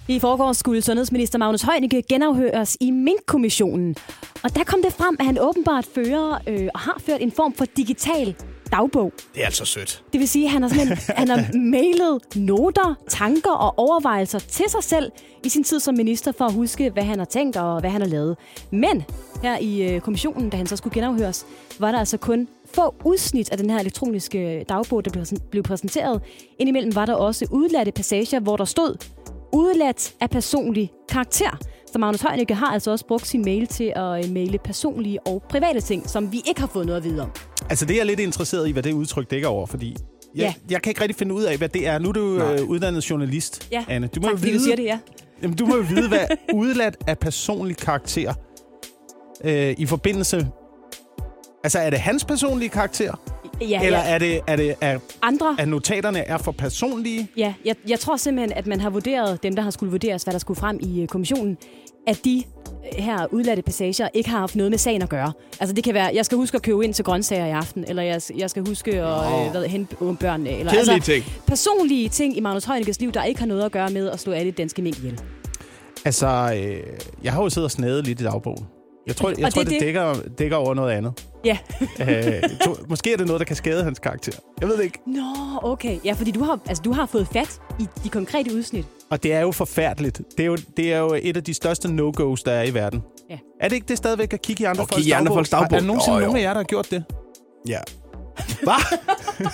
[0.09, 3.95] I forgårs skulle sundhedsminister Magnus Heunicke genafhøres i Mink-kommissionen.
[4.43, 7.53] Og der kom det frem, at han åbenbart fører øh, og har ført en form
[7.53, 8.35] for digital
[8.71, 9.13] dagbog.
[9.35, 10.03] Det er altså sødt.
[10.13, 14.69] Det vil sige, at han har, simpelthen, han har mailet noter, tanker og overvejelser til
[14.69, 15.11] sig selv
[15.43, 18.01] i sin tid som minister for at huske, hvad han har tænkt og hvad han
[18.01, 18.37] har lavet.
[18.71, 19.03] Men
[19.43, 21.45] her i øh, kommissionen, da han så skulle genafhøres,
[21.79, 26.21] var der altså kun få udsnit af den her elektroniske dagbog, der blev, blev præsenteret.
[26.59, 28.95] Indimellem var der også udladte passager, hvor der stod
[29.57, 31.57] udladt af personlig karakter.
[31.91, 35.43] Så Magnus Heunicke har altså også brugt sin mail til at øh, maile personlige og
[35.49, 37.29] private ting, som vi ikke har fået noget at vide om.
[37.69, 39.95] Altså, det er jeg lidt interesseret i, hvad det udtryk dækker over, fordi
[40.35, 40.53] jeg, Ja.
[40.69, 41.99] jeg kan ikke rigtig finde ud af, hvad det er.
[41.99, 42.55] Nu er du Nej.
[42.55, 44.07] øh, uddannet journalist, Ja, Anne.
[44.07, 44.99] Du må, tak jo fordi vide, du siger det, ja.
[45.43, 48.33] Jamen, du må jo vide, hvad udladt af personlig karakter
[49.43, 50.47] øh, i forbindelse...
[51.63, 53.13] Altså, er det hans personlige karakter?
[53.61, 54.13] Ja, Eller ja.
[54.13, 57.27] er det, er det er, Andre at notaterne er for personlige?
[57.37, 60.33] Ja, jeg, jeg tror simpelthen, at man har vurderet, dem der har skulle vurderes, hvad
[60.33, 61.57] der skulle frem i øh, kommissionen,
[62.07, 62.43] at de
[62.97, 65.31] øh, her udladte passager ikke har haft noget med sagen at gøre.
[65.59, 68.03] Altså det kan være, jeg skal huske at købe ind til grøntsager i aften, eller
[68.03, 70.49] jeg, jeg skal huske at øh, hvad, hente børnene.
[70.49, 71.25] Eller, Kedelige altså, ting.
[71.47, 74.31] personlige ting i Magnus Heunickes liv, der ikke har noget at gøre med at slå
[74.31, 75.19] alle danske mink ihjel.
[76.05, 76.79] Altså, øh,
[77.23, 78.65] jeg har jo siddet og snadet lidt i dagbogen.
[79.07, 81.25] Jeg tror, jeg Og tror det det, er det, dækker, dækker over noget andet.
[81.47, 81.57] Ja.
[82.41, 84.31] øh, to, måske er det noget, der kan skade hans karakter.
[84.61, 84.99] Jeg ved det ikke.
[85.05, 85.99] Nå, okay.
[86.05, 88.85] Ja, fordi du har, altså, du har fået fat i de konkrete udsnit.
[89.09, 90.21] Og det er jo forfærdeligt.
[90.37, 93.03] Det er jo, det er jo et af de største no-go's, der er i verden.
[93.29, 93.37] Ja.
[93.61, 95.49] Er det ikke det stadigvæk at kigge i andre Og folks kigge i andre folks
[95.49, 95.75] dagbog?
[95.75, 96.21] Er der nogensinde jo.
[96.23, 97.03] nogen af jer, der har gjort det?
[97.67, 97.79] Ja.
[98.63, 98.97] Hvad?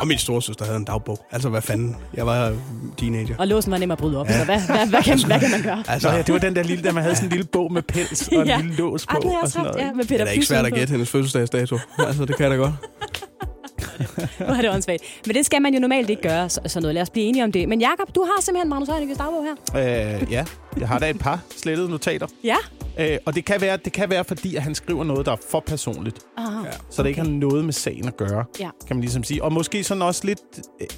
[0.00, 1.26] Og min storesøster havde en dagbog.
[1.32, 1.96] Altså, hvad fanden?
[2.14, 2.52] Jeg var
[2.98, 3.34] teenager.
[3.38, 4.26] Og låsen var nem at bryde op.
[4.28, 4.38] Ja.
[4.38, 5.84] Så hvad, hvad, hvad, kan, hvad kan man gøre?
[5.88, 7.82] Altså, ja, det var den der lille, der man havde sådan en lille bog med
[7.82, 8.56] pels og en Ja.
[8.60, 9.16] lille lås på.
[9.16, 9.80] Ah, det og sådan noget.
[9.80, 11.78] ja, med det Peter er da ikke svært at gætte hendes fødselsdagsdato.
[11.98, 12.72] altså, det kan jeg da godt.
[14.40, 15.02] Nu er det åndssvagt.
[15.26, 16.94] Men det skal man jo normalt ikke gøre, så, så noget.
[16.94, 17.68] Lad os blive enige om det.
[17.68, 20.14] Men Jakob, du har simpelthen Magnus Heunickes dagbog her.
[20.22, 20.44] Øh, ja,
[20.80, 22.26] jeg har da et par slettede notater.
[22.44, 22.56] Ja,
[22.98, 25.36] Øh, og det kan, være, det kan være, fordi at han skriver noget, der er
[25.50, 26.18] for personligt.
[26.36, 26.58] Aha.
[26.66, 26.70] Ja.
[26.90, 28.70] Så det ikke har noget med sagen at gøre, Ja.
[28.86, 29.44] kan man ligesom sige.
[29.44, 30.40] Og måske sådan også lidt...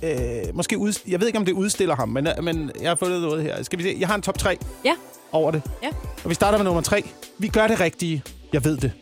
[0.02, 2.94] Øh, måske ud, jeg ved ikke, om det udstiller ham, men, øh, men jeg har
[2.94, 3.62] fundet noget her.
[3.62, 3.96] Skal vi se?
[4.00, 4.94] Jeg har en top 3 Ja.
[5.33, 5.62] over det.
[5.83, 5.88] Ja.
[6.24, 7.02] Og vi starter med nummer 3.
[7.38, 8.22] Vi gør det rigtige.
[8.52, 8.92] Jeg ved det.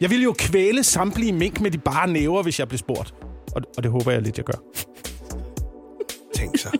[0.00, 3.14] Jeg ville jo kvæle samtlige mink med de bare næver, hvis jeg blev spurgt.
[3.54, 4.58] Og, og det håber jeg lidt, jeg gør.
[6.34, 6.70] Tænk sig.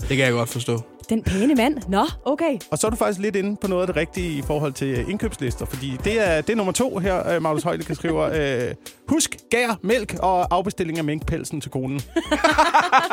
[0.00, 0.80] det kan jeg godt forstå.
[1.08, 1.78] Den pæne mand.
[1.88, 2.58] Nå, okay.
[2.70, 4.86] Og så er du faktisk lidt inde på noget af det rigtige i forhold til
[4.88, 8.18] øh, indkøbslister, fordi det er, det er nummer to her, øh, Magnus Højle kan skrive.
[8.38, 8.74] Øh,
[9.08, 11.98] husk gær, mælk og afbestilling af minkpelsen til konen.
[11.98, 12.04] det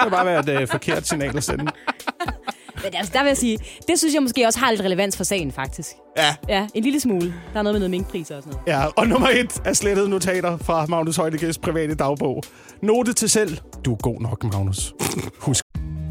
[0.01, 1.65] kan bare være et øh, forkert signal at sende.
[2.83, 5.23] Men altså, der vil jeg sige, det synes jeg måske også har lidt relevans for
[5.23, 5.89] sagen, faktisk.
[6.17, 7.33] Ja, Ja, en lille smule.
[7.53, 8.79] Der er noget med noget minkpriser og sådan noget.
[8.79, 12.43] Ja, og nummer et er slettede notater fra Magnus Højdekes private dagbog.
[12.81, 13.57] Note til selv.
[13.85, 14.93] Du er god nok, Magnus.
[15.39, 15.65] Husk.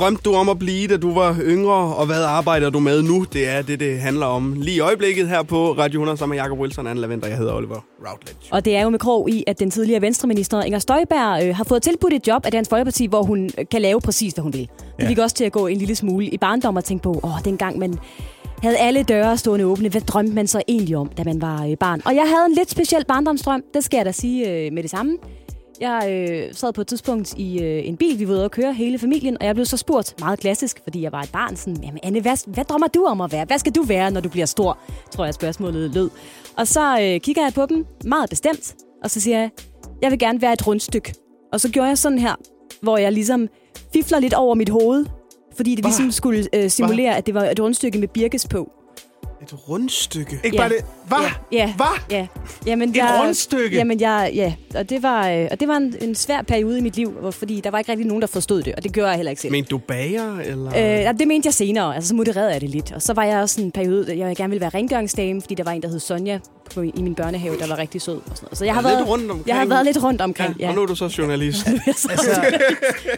[0.00, 3.26] Drømte du om at blive, da du var yngre, og hvad arbejder du med nu?
[3.32, 6.42] Det er det, det handler om lige i øjeblikket her på Radio 100, sammen med
[6.44, 7.26] Jacob Wilson Anne Lavender.
[7.28, 8.38] Jeg hedder Oliver Routledge.
[8.50, 11.64] Og det er jo med krog i, at den tidligere venstreminister Inger Støjberg øh, har
[11.64, 14.52] fået tilbudt et job af Dansk Folkeparti, hvor hun øh, kan lave præcis, hvad hun
[14.52, 14.60] vil.
[14.60, 15.08] Det Ja.
[15.08, 17.78] fik også til at gå en lille smule i barndom og tænke på, åh, dengang
[17.78, 17.98] man
[18.62, 19.88] havde alle døre stående åbne.
[19.88, 22.00] Hvad drømte man så egentlig om, da man var øh, barn?
[22.04, 24.90] Og jeg havde en lidt speciel barndomsdrøm, det skal jeg da sige øh, med det
[24.90, 25.16] samme.
[25.80, 28.72] Jeg øh, sad på et tidspunkt i øh, en bil, vi var ude at køre
[28.72, 31.84] hele familien, og jeg blev så spurgt, meget klassisk, fordi jeg var et barn, sådan,
[31.84, 33.44] jamen Anne, hvad, hvad drømmer du om at være?
[33.44, 34.78] Hvad skal du være, når du bliver stor?
[35.10, 36.10] Tror jeg, spørgsmålet lød.
[36.56, 39.50] Og så øh, kigger jeg på dem, meget bestemt, og så siger jeg,
[40.02, 41.14] jeg vil gerne være et rundstykke.
[41.52, 42.34] Og så gjorde jeg sådan her,
[42.82, 43.48] hvor jeg ligesom
[43.92, 45.06] fifler lidt over mit hoved,
[45.56, 48.72] fordi det ligesom skulle øh, simulere, at det var et rundstykke med birkes på.
[49.42, 50.40] Et rundstykke.
[50.44, 50.62] Ikke Ja.
[50.62, 50.84] bare det.
[51.08, 51.18] Hvad?
[51.52, 51.72] Ja, ja.
[51.76, 51.86] Hvad?
[52.10, 52.26] Ja,
[52.66, 53.76] jamen, Et jeg, rundstykke?
[53.76, 56.80] Jamen, jeg, ja, og det var, øh, og det var en, en svær periode i
[56.80, 59.08] mit liv, hvor- fordi der var ikke rigtig nogen, der forstod det, og det gjorde
[59.08, 59.52] jeg heller ikke selv.
[59.52, 60.66] Men du bager, eller?
[60.76, 62.92] Øh, ja, det mente jeg senere, altså så modererede jeg det lidt.
[62.92, 65.72] Og så var jeg også en periode, jeg gerne ville være rengøringsdame, fordi der var
[65.72, 66.38] en, der hed Sonja
[66.74, 68.14] på, i min børnehave, der var rigtig sød.
[68.16, 68.58] Og sådan noget.
[68.58, 69.48] Så jeg har, Lidt været, rundt omkring.
[69.48, 70.56] jeg har været lidt rundt omkring.
[70.60, 71.66] Ja, og nu er du så journalist.
[72.10, 72.30] Altså,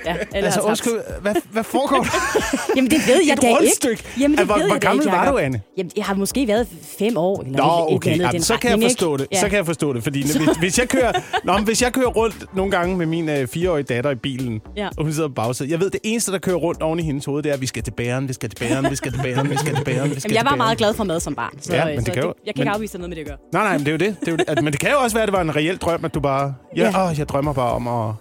[0.06, 2.10] ja, eller altså undskyld, hvad, hvad foregår der?
[2.76, 3.48] Jamen, det ved jeg da
[3.90, 4.02] ikke.
[4.20, 5.60] Jamen, det hvor, ved hvor jeg gammel ikke, var du, Anne?
[5.78, 6.66] Jamen, jeg har måske været
[6.98, 7.42] fem år.
[7.42, 8.12] Eller Nå, okay.
[8.12, 9.26] eller andet så kan jeg forstå ikke?
[9.30, 9.38] det.
[9.38, 11.12] Så kan jeg forstå det, fordi hvis, hvis, jeg kører,
[11.44, 14.88] nå, hvis jeg kører rundt nogle gange med min øh, fireårige datter i bilen, Ja.
[14.96, 17.24] og hun sidder på bagsædet, jeg ved, det eneste, der kører rundt oven i hendes
[17.24, 19.22] hoved, det er, at vi skal til bæren, vi skal til bæren, vi skal til
[19.22, 21.34] bæren, vi skal til bæren, vi skal Jamen, jeg var meget glad for mad som
[21.34, 21.58] barn.
[21.60, 23.26] Så, Ja, øh, men det så kan jo- jeg kan ikke afvise, noget med det
[23.26, 23.36] gør.
[23.52, 24.20] Nej, nej, men det er jo det.
[24.20, 24.44] det, er jo det.
[24.48, 26.20] At, men det kan jo også være, at det var en reel drøm, at du
[26.20, 26.54] bare...
[26.76, 27.10] Ja, Ja.
[27.10, 28.14] Åh, jeg drømmer bare om at...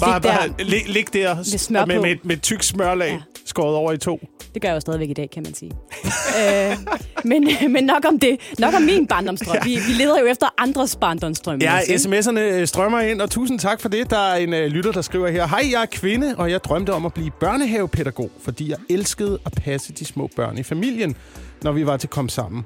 [0.00, 3.14] Bare, ligge der, bare lig, lig der Med smør med, med, med tyk smørlag ja.
[3.14, 3.20] Ja.
[3.44, 4.20] skåret over i to.
[4.54, 5.72] det gør jeg jo stadigvæk i dag, kan man sige.
[6.40, 6.76] øh,
[7.24, 8.40] men, men nok om det.
[8.58, 9.56] Nok om min barndomsdrøm.
[9.64, 11.64] Vi, vi leder jo efter andres barndomsdrømme.
[11.64, 14.10] Ja, sms'erne øh, strømmer ind, og tusind tak for det.
[14.10, 15.46] Der er en øh, lytter, der skriver her.
[15.46, 19.52] Hej, jeg er kvinde, og jeg drømte om at blive børnehavepædagog, fordi jeg elskede at
[19.52, 21.16] passe de små børn i familien,
[21.62, 22.64] når vi var til kom sammen.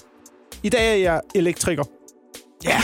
[0.62, 1.84] I dag er jeg elektriker.
[2.64, 2.70] Ja.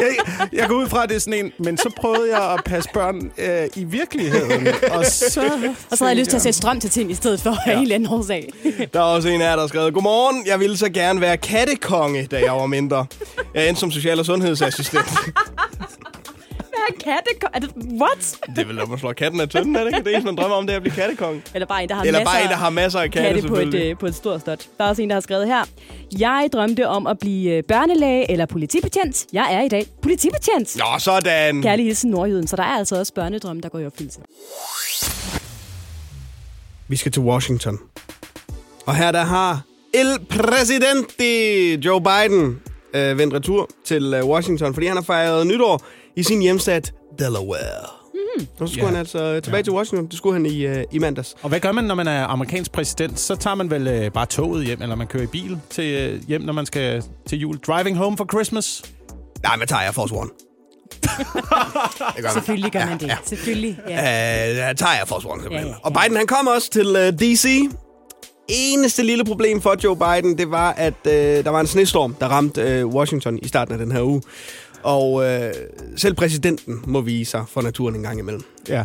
[0.00, 0.16] jeg,
[0.52, 2.90] jeg går ud fra, at det er sådan en, men så prøvede jeg at passe
[2.94, 4.68] børn øh, i virkeligheden.
[4.90, 5.40] Og så,
[5.90, 7.72] Og så havde jeg lyst til at sætte strøm til ting i stedet for ja.
[7.72, 8.48] en eller anden årsag.
[8.92, 11.36] Der er også en af jer, der har skrevet, Godmorgen, jeg ville så gerne være
[11.36, 13.06] kattekonge, da jeg var mindre.
[13.54, 15.06] Jeg endte som social- og sundhedsassistent.
[17.08, 17.48] Hvad er?
[17.54, 18.38] Er det, what?
[18.46, 20.04] det er vel, når man slår katten af tønden, er det ikke?
[20.04, 21.42] Det eneste, man drømmer om, det er at blive kattekonge.
[21.54, 23.48] Eller bare en, der har Eller masser bare en, der har masser af katte, katte
[23.48, 24.66] på et, øh, på et stort slot.
[24.78, 25.64] Der er også en, der har skrevet her.
[26.18, 29.26] Jeg drømte om at blive øh, børnelæge eller politibetjent.
[29.32, 30.76] Jeg er i dag politibetjent.
[30.76, 31.62] Nå, sådan.
[31.62, 32.46] Kærlig hilsen Nordjyden.
[32.46, 34.20] Så der er altså også børnedrømme, der går i opfyldelse.
[36.88, 37.78] Vi skal til Washington.
[38.86, 39.60] Og her der har
[39.94, 42.60] El Presidente Joe Biden
[42.94, 45.82] øh, vendt retur til øh, Washington, fordi han har fejret nytår
[46.18, 47.86] i sin hjemstat Delaware.
[48.14, 48.46] Mm.
[48.58, 48.86] Og så skulle Ja.
[48.90, 50.06] han altså tilbage til Washington.
[50.08, 51.34] Det skulle han i, øh, i mandags.
[51.42, 53.20] og hvad gør man, når man er amerikansk præsident?
[53.20, 56.20] Så tager man vel øh, bare toget hjem, eller man kører i bil til øh,
[56.28, 57.58] hjem, når man skal til jul.
[57.58, 58.82] Driving home for Christmas.
[59.42, 60.30] Nej, men tager jeg Force One.
[61.02, 61.14] det
[62.16, 62.32] gør man.
[62.32, 63.12] Selvfølgelig gør man det.
[63.24, 63.78] Selvfølgelig.
[63.88, 64.50] Ja.
[64.50, 65.68] Øh, der tager jeg Force One, simpelthen.
[65.68, 67.48] Ja, ja, Og Biden, han kom også til uh, D.C.
[68.48, 72.26] Eneste lille problem for Joe Biden, det var, at uh, der var en snestorm, der
[72.28, 74.22] ramte uh, Washington i starten af den her uge.
[74.82, 75.24] Og uh,
[75.96, 78.42] selv præsidenten må vise sig for naturen en gang imellem.
[78.68, 78.84] Ja.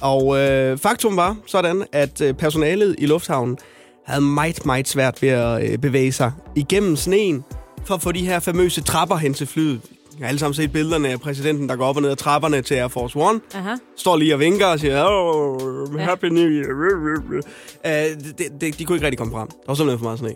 [0.00, 3.58] Og uh, faktum var sådan, at uh, personalet i lufthavnen
[4.06, 7.44] havde meget, meget svært ved at uh, bevæge sig igennem sneen
[7.84, 9.80] for at få de her famøse trapper hen til flyet.
[10.18, 12.62] Jeg har alle sammen set billederne af præsidenten, der går op og ned ad trapperne
[12.62, 13.40] til Air Force One.
[13.54, 13.74] Aha.
[13.96, 16.72] Står lige og vinker og siger, oh, happy new year.
[17.84, 17.90] Uh,
[18.38, 19.48] de, de, de kunne ikke rigtig komme frem.
[19.48, 20.32] Der var simpelthen for meget sne.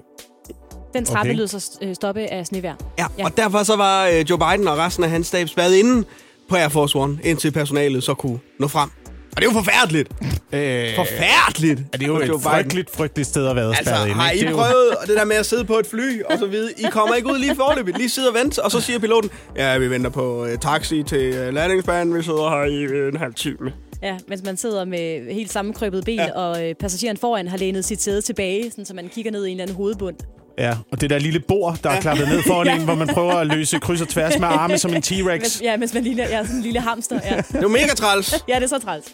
[0.94, 1.37] Den trappe Okay.
[1.38, 2.75] lød så stoppe af snevejr.
[2.99, 3.07] Ja, Ja.
[3.18, 3.25] ja.
[3.25, 6.05] og derfor så var øh, Joe Biden og resten af hans stab spadet inde
[6.49, 8.90] på Air Force One, indtil personalet så kunne nå frem.
[9.37, 10.09] Og det er jo forfærdeligt.
[10.53, 11.81] Øh, Forfærdeligt.
[11.92, 14.14] er det er jo et frygteligt, frygteligt sted at være Altså, spærret inde.
[14.20, 14.44] har ikke?
[14.44, 16.72] I Det jo- prøvet det der med at sidde på et fly og så videre?
[16.79, 17.96] I kommer ikke ud lige forløbet.
[17.99, 21.49] Lige sidde og vente, og så siger piloten, ja, vi venter på uh, taxi til
[21.49, 22.14] uh, landingsbanen.
[22.18, 23.72] Vi sidder her i øh, en halv time.
[24.03, 26.25] Ja, mens man sidder med helt sammenkrøbet ben, ja.
[26.25, 26.33] Ja.
[26.33, 29.51] og øh, passageren foran har lænet sit sæde tilbage, sådan, så man kigger ned i
[29.51, 30.16] en eller anden hovedbund.
[30.59, 32.75] Ja, og det der lille bord, der er klappet ned foran Ja.
[32.77, 35.62] en, hvor man prøver at løse kryds og tværs med arme som en T-Rex.
[35.62, 37.21] ja, mens man lille, ja, sådan en lille hamster.
[37.25, 37.37] Ja.
[37.53, 38.35] Det er mega træls.
[38.49, 39.05] ja, det er så træls.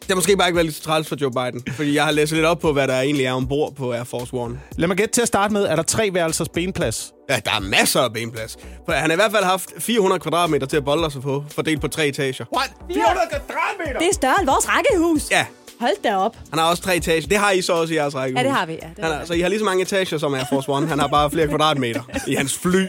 [0.00, 1.62] Det har måske bare ikke været lidt så træls for Joe Biden.
[1.74, 4.34] Fordi jeg har læst lidt op på, hvad der egentlig er ombord på Air Force
[4.34, 4.60] One.
[4.76, 7.12] Lad mig gætte til at starte med, er der tre værelsers benplads?
[7.30, 8.56] Ja, der er masser af benplads.
[8.84, 11.80] For han har i hvert fald haft 400 kvadratmeter til at bolde sig på, fordelt
[11.80, 12.44] på tre etager.
[12.56, 12.70] What?
[12.94, 13.98] 400 kvadratmeter?
[13.98, 15.30] Det er større end vores rækkehus.
[15.30, 15.46] Ja,
[15.80, 16.36] Hold da op.
[16.50, 17.26] han har også tre etager.
[17.26, 18.38] Det har I så også i jeres række.
[18.38, 18.72] Ja, det har vi.
[18.72, 20.86] Ja, det Han har så I har lige så mange etager som Air Force One.
[20.86, 22.84] Han har bare flere kvadratmeter i hans fly.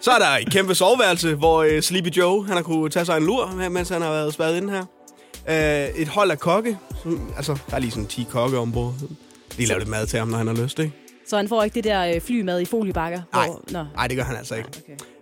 [0.00, 3.16] Så er der et kæmpe soveværelse, hvor uh, Sleepy Joe han har kunne tage sig
[3.16, 4.84] en lur, mens han har været spadet inde her.
[5.92, 6.78] Uh, et hold af kokke.
[7.02, 8.94] Som, altså, der er lige sådan 10 kokke ombord.
[9.58, 10.92] De laver lidt mad til ham, når han har lyst, ikke?
[11.28, 13.20] Så han får ikke det der øh, flymad i foliebakker?
[13.32, 13.84] Nej, Hvor, nå.
[13.94, 14.68] nej, det gør han altså ikke.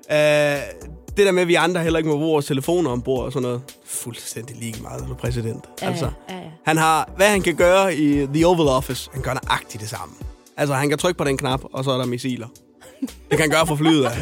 [0.09, 0.61] Okay.
[0.61, 3.33] Uh, det der med, at vi andre heller ikke må bruge vores telefoner ombord og
[3.33, 3.62] sådan noget.
[3.85, 5.64] Fuldstændig lige meget, du er præsident.
[5.83, 6.50] Ja, altså, ja, ja.
[6.66, 10.14] Han har, hvad han kan gøre i The Oval Office, han gør nøjagtigt det samme.
[10.57, 12.46] Altså, han kan trykke på den knap, og så er der missiler.
[13.00, 14.16] Det kan han gøre fra flyet af.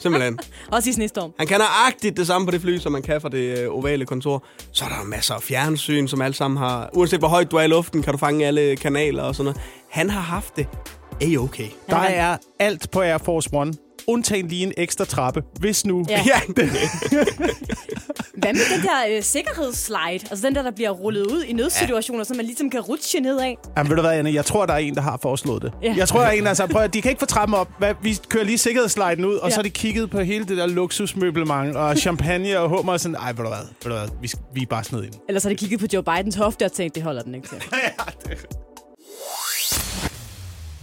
[0.00, 0.38] Simpelthen.
[0.72, 1.32] Også i snestorm.
[1.38, 4.06] Han kan nøjagtigt det samme på det fly, som man kan fra det øh, ovale
[4.06, 4.44] kontor.
[4.72, 6.90] Så er der masser af fjernsyn, som alle sammen har...
[6.92, 9.60] Uanset hvor højt du er i luften, kan du fange alle kanaler og sådan noget.
[9.90, 10.66] Han har haft det.
[11.20, 11.68] A-okay.
[11.90, 13.74] Der er alt på Air Force One.
[14.06, 16.04] Undtagen lige en ekstra trappe, hvis nu...
[16.08, 16.24] Ja.
[16.26, 16.70] Ja, det,
[18.34, 20.00] Hvad med den der øh, sikkerhedsslide?
[20.30, 23.54] Altså den der, der bliver rullet ud i nødsituationer, så man ligesom kan rutsche nedad.
[23.76, 24.34] Jamen, ved du hvad, Anne?
[24.34, 25.72] Jeg tror, der er en, der har foreslået det.
[25.82, 25.94] Ja.
[25.96, 27.68] Jeg tror, der er en, der sagde, prøv at de kan ikke få trappen op.
[27.78, 29.50] Hvad, vi kører lige sikkerhedssliden ud, og Ja.
[29.50, 33.14] så har de kigget på hele det der luksusmøblement og champagne og hummer og sådan,
[33.16, 35.12] ej, ved du hvad, ved du hvad vi, vi er bare sned ind.
[35.28, 37.58] Ellers har de kigget på Joe Bidens hofte og tænkt, det holder den ikke til.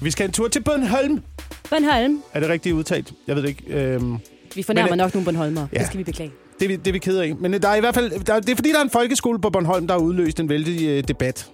[0.01, 1.23] Vi skal en tur til Bornholm.
[1.69, 2.21] Bornholm.
[2.34, 3.13] Er det rigtigt udtalt?
[3.27, 3.63] Jeg ved det ikke.
[3.67, 4.17] Øhm,
[4.55, 5.67] Vi fornærmer Men, nok nogle Bornholmer.
[5.73, 5.77] ja.
[5.79, 6.32] Det skal vi beklage.
[6.60, 7.36] det, vi- det er vi ked af.
[7.36, 9.49] Men der er i hvert fald, der, det er fordi, der er en folkeskole på
[9.49, 11.49] Bornholm, der har udløst en vældig øh, debat.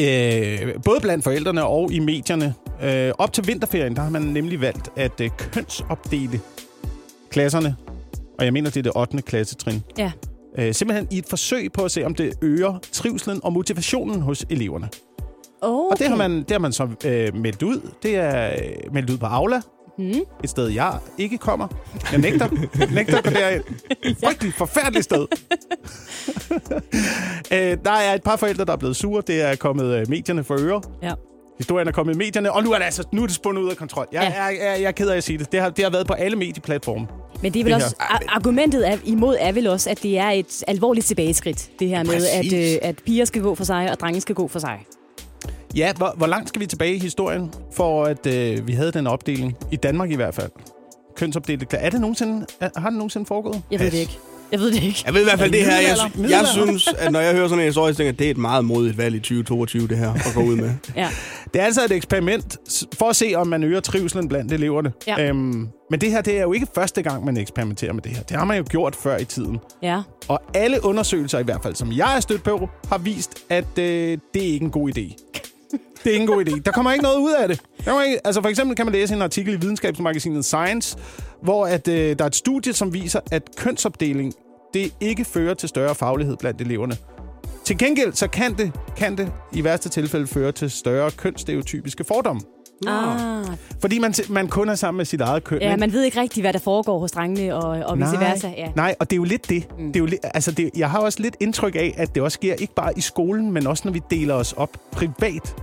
[0.00, 2.54] Øh, både blandt forældrene og i medierne.
[2.82, 6.40] Øh, op til vinterferien, der har man nemlig valgt at øh, kønsopdele
[7.30, 7.76] klasserne.
[8.38, 9.22] Og jeg mener, det er det 8.
[9.22, 9.82] klassetrin.
[9.98, 10.12] Ja.
[10.58, 14.46] Øh, simpelthen i et forsøg på at se, om det øger trivselen og motivationen hos
[14.50, 14.88] eleverne.
[15.64, 15.90] Okay.
[15.92, 17.90] Og det har man, det har man så øh, meldt ud.
[18.02, 19.60] Det er øh, meldt ud på Aula.
[19.98, 20.12] Hmm.
[20.44, 21.68] Et sted, jeg ikke kommer.
[22.12, 22.48] Jeg nægter.
[22.94, 24.52] nægter at gå derind.
[24.52, 25.26] Forfærdeligt sted.
[27.52, 29.22] øh, der er et par forældre, der er blevet sure.
[29.26, 30.82] Det er kommet øh, medierne for øre.
[31.02, 31.12] Ja.
[31.58, 33.70] Historien er kommet i medierne, og nu er det altså nu er det spundet ud
[33.70, 34.06] af kontrol.
[34.12, 34.42] Jeg, Ja.
[34.44, 35.52] jeg, jeg, jeg er ked af at sige det.
[35.52, 37.06] Det har, det har været på alle medieplatforme.
[37.42, 40.18] Men det er vel Det også, ar- argumentet er, imod er vel også, at det
[40.18, 41.70] er et alvorligt tilbageskridt.
[41.78, 42.74] Det her med, at, Præcis.
[42.74, 44.86] øh, at piger skal gå for sig, og drenge skal gå for sig.
[45.76, 49.06] Ja, hvor, hvor langt skal vi tilbage i historien, for at øh, vi havde den
[49.06, 49.56] opdeling?
[49.70, 50.50] I Danmark i hvert fald.
[51.16, 51.76] Kønsopdelte.
[51.76, 53.62] Er det nogensinde, er, har det nogensinde foregået?
[53.70, 54.18] Jeg ved det ikke.
[54.52, 55.02] Jeg ved det ikke.
[55.06, 55.76] jeg ved i hvert fald det her.
[55.76, 56.48] Jeg, jeg Middelalder.
[56.52, 58.36] synes, at når jeg hører sådan en historie, så tænker jeg, at det er et
[58.36, 60.70] meget modigt valg i 2022, det her, at gå ud med.
[60.96, 61.08] Ja.
[61.54, 62.56] Det er altså et eksperiment
[62.98, 64.92] for at se, om man øger trivselen blandt eleverne.
[65.06, 65.28] Ja.
[65.28, 68.22] Øhm, men det her, det er jo ikke første gang, man eksperimenterer med det her.
[68.22, 69.58] Det har man jo gjort før i tiden.
[69.82, 70.02] ja.
[70.28, 74.18] Og alle undersøgelser, i hvert fald som jeg er stødt på, har vist, at øh,
[74.34, 75.23] det er ikke en god idé.
[76.04, 76.60] Det er ikke en god idé.
[76.64, 77.60] Der kommer ikke noget ud af det.
[77.78, 80.96] Der kommer ikke, altså for eksempel kan man læse en artikel i videnskabsmagasinet Science,
[81.42, 84.34] hvor at, øh, der er et studie, som viser, at kønsopdeling
[84.74, 86.96] det ikke fører til større faglighed blandt eleverne.
[87.64, 92.42] Til gengæld så kan det, kan det i værste tilfælde føre til større kønsstereotypiske fordomme.
[92.86, 93.46] Ah.
[93.80, 95.60] Fordi man, man kun er sammen med sit eget køn.
[95.60, 95.80] Ja, ikke?
[95.80, 98.48] man ved ikke rigtigt, hvad der foregår hos drengene og, og vice versa.
[98.56, 98.68] Ja.
[98.76, 99.68] Nej, og det er jo lidt det.
[99.78, 99.86] Mm.
[99.86, 102.34] det, er jo lidt, altså det jeg har også lidt indtryk af, at det også
[102.34, 105.54] sker ikke bare i skolen, men også når vi deler os op privat.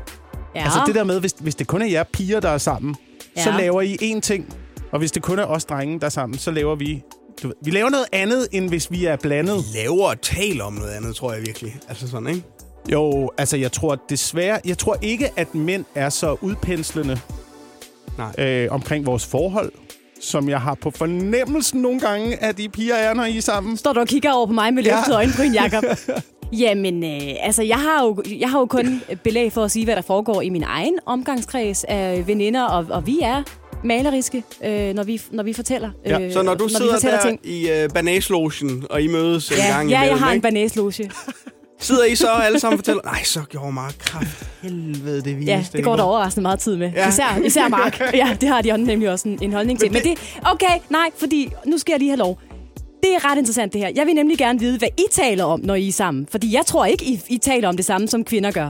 [0.56, 0.64] Ja.
[0.64, 2.96] Altså det der med, hvis, hvis det kun er jer piger, der er sammen,
[3.38, 3.44] ja.
[3.44, 3.58] så Ja.
[3.58, 4.54] laver I én ting.
[4.92, 7.04] Og hvis det kun er os drenge, der er sammen, så laver vi...
[7.44, 9.64] Du ved, vi laver noget andet, end hvis vi er blandet.
[9.76, 11.76] Laver og taler om noget andet, tror jeg virkelig.
[11.90, 12.44] Altså sådan, ikke?
[12.92, 14.60] Jo, altså jeg tror desværre...
[14.66, 17.20] Jeg tror ikke, at mænd er så udpenslende
[18.18, 18.46] Nej.
[18.48, 19.72] øh, omkring vores forhold,
[20.22, 23.78] som jeg har på fornemmelsen nogle gange, at de piger er, når I er sammen.
[23.78, 24.96] Står du og kigger over på mig med Ja.
[24.96, 25.84] løftede øjenbryn, Jacob?
[26.54, 29.96] Jamen, øh, altså, jeg har, jo, jeg har jo kun belæg for at sige, hvad
[29.96, 33.44] der foregår i min egen omgangskreds af veninder, og, og vi er
[33.84, 35.90] maleriske, øh, når, vi, når vi fortæller.
[36.06, 36.20] Ja.
[36.20, 39.76] Øh, Så når du vi sidder der i uh, banaslogen, og I mødes en Ja,
[39.78, 40.44] gang ja, imellem, jeg har en ikke?
[40.44, 40.94] banæsloge.
[41.80, 45.52] sidder I så alle sammen og fortæller, nej, så gjorde Mark kraft helvede det viste.
[45.52, 46.92] Ja, det går der overraskende meget tid med.
[46.92, 47.02] Ja.
[47.02, 47.08] Ja.
[47.10, 48.02] Især, især Mark.
[48.14, 49.92] Ja, det har de nemlig også en, en holdning til.
[49.92, 52.40] Men det, okay, nej, fordi nu skal jeg lige have lov.
[53.04, 53.92] Det er ret interessant det her.
[53.96, 56.28] Jeg vil nemlig gerne vide, hvad I taler om, når I er sammen.
[56.32, 58.70] Fordi jeg tror ikke, I, I taler om det samme, som kvinder gør.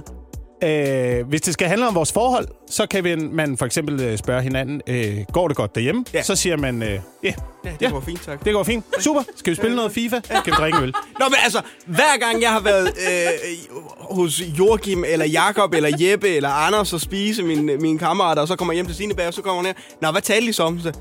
[0.64, 4.18] Øh, hvis det skal handle om vores forhold, så kan vi, man for eksempel øh,
[4.18, 6.06] spørge hinanden, øh, går det godt derhjemme?
[6.14, 6.24] Ja.
[6.24, 7.34] Så siger man, øh, ja,
[7.66, 7.90] Ja, det Ja.
[7.90, 8.46] går fint, tak.
[8.46, 8.86] det går fint.
[9.00, 9.22] Super.
[9.36, 10.20] Skal vi spille noget FIFA?
[10.24, 10.94] Skal vi drikke øl?
[11.20, 13.78] Nå, men altså, hver gang jeg har været øh,
[14.16, 18.56] hos Joachim, eller Jakob eller Jeppe, eller Anders og spise mine, mine kammerater, og så
[18.56, 19.74] kommer jeg hjem til sine bag, og så kommer hun her.
[20.02, 20.80] Nå, hvad talte I så om?
[20.80, 20.92] Så,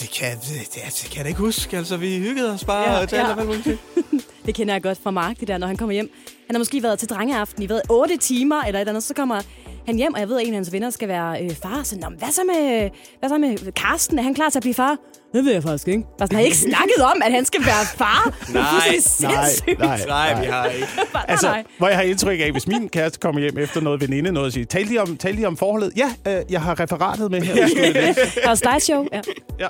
[0.00, 1.76] det kan, det, det, det kan jeg da ikke huske.
[1.76, 3.32] Altså, vi hyggede os bare Ja, og talte ja.
[3.32, 3.78] om alt muligt.
[4.46, 6.10] Det kender jeg godt fra Mark, det der, når han kommer hjem.
[6.46, 9.14] Han har måske været til drengeaften i hvad, 8 timer eller et eller andet, så
[9.14, 9.40] kommer
[9.86, 11.82] han hjem, og jeg ved, at en af hans venner skal være øh, far.
[11.82, 14.18] Så, Nå, hvad så med, hvad så med Karsten?
[14.18, 14.96] Er han klar til at blive far?
[15.32, 16.04] Det ved jeg faktisk ikke.
[16.20, 18.34] Han har ikke snakket om, at han skal være far.
[18.48, 19.78] Er nej, sindssygt.
[19.78, 20.00] nej.
[20.06, 20.86] Nej, vi har ikke.
[21.14, 21.64] Nej, Altså, nej.
[21.78, 24.52] hvor jeg har indtryk af, hvis min kæreste kommer hjem efter noget veninde, noget og
[24.52, 25.92] siger, talte I om, talte I om forholdet?
[25.96, 27.68] Ja, øh, jeg har referatet med her.
[27.68, 28.20] Skal vi læse?
[28.46, 29.20] Og slideshow, ja.
[29.60, 29.66] Ja.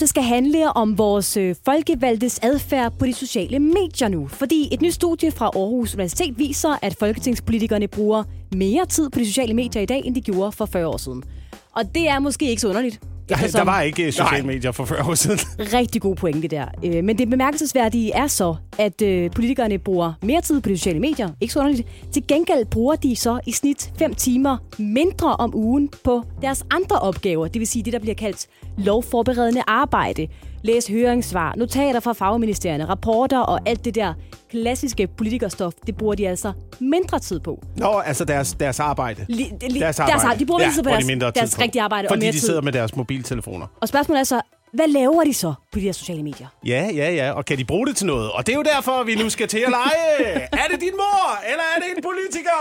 [0.00, 4.28] Det skal handle om vores øh, folkevalgtes adfærd på de sociale medier nu.
[4.28, 9.26] Fordi et nyt studie fra Aarhus Universitet viser, at folketingspolitikerne bruger mere tid på de
[9.26, 11.22] sociale medier i dag, end de gjorde for 40 år siden.
[11.72, 13.00] Og det er måske ikke så underligt.
[13.28, 15.38] Der, der eftersom- var ikke øh, sociale medier for 40 år siden.
[15.78, 16.66] rigtig god pointe der.
[16.84, 21.00] Øh, Men det bemærkelsesværdige er så, at øh, politikerne bruger mere tid på de sociale
[21.00, 21.28] medier.
[21.40, 21.88] Ikke så underligt.
[22.12, 26.98] Til gengæld bruger de så i snit 5 timer mindre om ugen på deres andre
[26.98, 27.48] opgaver.
[27.48, 28.46] Det vil sige det, der bliver kaldt
[28.78, 30.26] lovforberedende arbejde.
[30.62, 34.14] Læs høringssvar, notater fra fagministerierne, rapporter og alt det der
[34.50, 37.62] klassiske politikerstof, det bruger de altså mindre tid på.
[37.76, 39.26] Nå, altså deres, deres arbejde.
[39.30, 40.20] Li- li- Deres deres arbejde.
[40.20, 40.38] arbejde.
[40.40, 41.62] De bruger mindre tid på deres, de tid deres på.
[41.62, 42.46] rigtige arbejde Fordi og mere de tid.
[42.46, 43.66] sidder med deres mobiltelefoner.
[43.80, 44.40] Og spørgsmålet er så,
[44.72, 46.46] hvad laver de så på de her sociale medier?
[46.66, 47.32] Ja, ja, ja.
[47.32, 48.30] Og kan de bruge det til noget?
[48.32, 50.32] Og det er jo derfor, vi nu skal til at lege.
[50.52, 52.58] er det din mor, eller er det en politiker?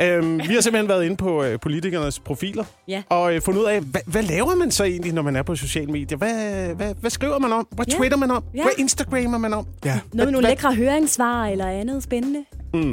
[0.00, 2.64] Øhm, vi har simpelthen været inde på øh, politikernes profiler.
[2.88, 3.02] Ja.
[3.08, 5.56] Og øh, fundet ud af, hvad, hvad laver man så egentlig, når man er på
[5.56, 6.18] sociale medier?
[6.18, 7.66] Hvad, hvad, hvad skriver man om?
[7.70, 7.96] Hvad Ja.
[7.96, 8.44] twitter man om?
[8.54, 8.62] Ja.
[8.62, 9.66] Hvad instagrammer man om?
[9.84, 9.90] Ja.
[10.12, 12.44] Noget med nogle lækre høringssvar eller andet spændende?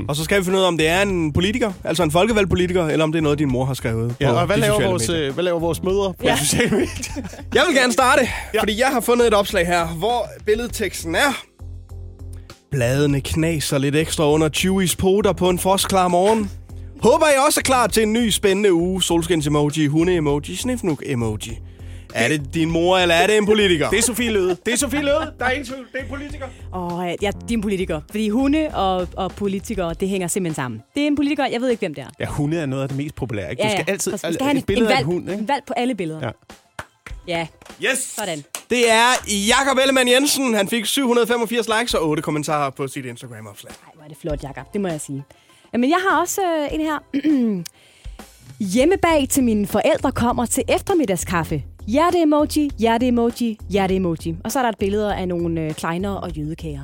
[0.07, 2.49] Og så skal vi finde ud af, om det er en politiker, altså en folkevalgt
[2.49, 4.61] politiker, eller om det er noget, din mor har skrevet Ja, på og hvad de
[4.61, 5.27] laver, vores, medier.
[5.27, 6.37] øh, hvad laver vores mødre på Ja.
[6.37, 6.87] sociale medier?
[7.55, 8.21] Jeg vil gerne starte,
[8.53, 8.61] Ja.
[8.61, 11.43] fordi jeg har fundet et opslag her, hvor billedteksten er...
[12.71, 16.51] Bladene knaser lidt ekstra under Chewies poter på en fosklar morgen.
[17.03, 19.01] Håber I også er klar til en ny spændende uge.
[19.03, 21.57] Solskins-emoji, hunde-emoji, snifnuk-emoji.
[22.13, 23.89] Er det din mor, eller er det en politiker?
[23.89, 24.57] Det er Sofie Løde.
[24.65, 25.33] Det er Sofie Løde.
[25.39, 25.87] Der er ingen tvivl.
[25.91, 26.45] Det er en politiker.
[26.75, 28.01] Åh, ja, ja, de er en politiker.
[28.09, 30.81] Fordi hunde og, og politikere, det hænger simpelthen sammen.
[30.95, 32.07] Det er en politiker, jeg ved ikke, hvem det er.
[32.19, 33.51] Ja, hunde er noget af det mest populære.
[33.51, 33.63] Ikke?
[33.63, 34.27] Du skal altid Præcis.
[34.29, 35.29] Vi skal have et billede en, af valg, en hund.
[35.29, 35.41] Ikke?
[35.41, 36.19] en valg på alle billeder.
[36.25, 36.31] Ja.
[37.27, 37.47] Ja,
[37.91, 37.97] Yes!
[37.99, 38.43] sådan.
[38.69, 39.05] Det er
[39.47, 40.53] Jakob Ellemann Jensen.
[40.53, 43.71] Han fik 785 likes og 8 kommentarer på sit Instagram-opslag.
[43.71, 44.73] Ej, hvor er det flot, Jakob.
[44.73, 45.23] Det må jeg sige.
[45.73, 46.97] Jamen, jeg har også øh, en her.
[48.73, 51.63] Hjemmebag til mine forældre kommer til eftermiddagskaffe.
[51.89, 54.35] Hjerte-emoji, hjerte-emoji, hjerte-emoji.
[54.43, 56.81] Og så er der et billede af nogle øh, kleiner og jødekager.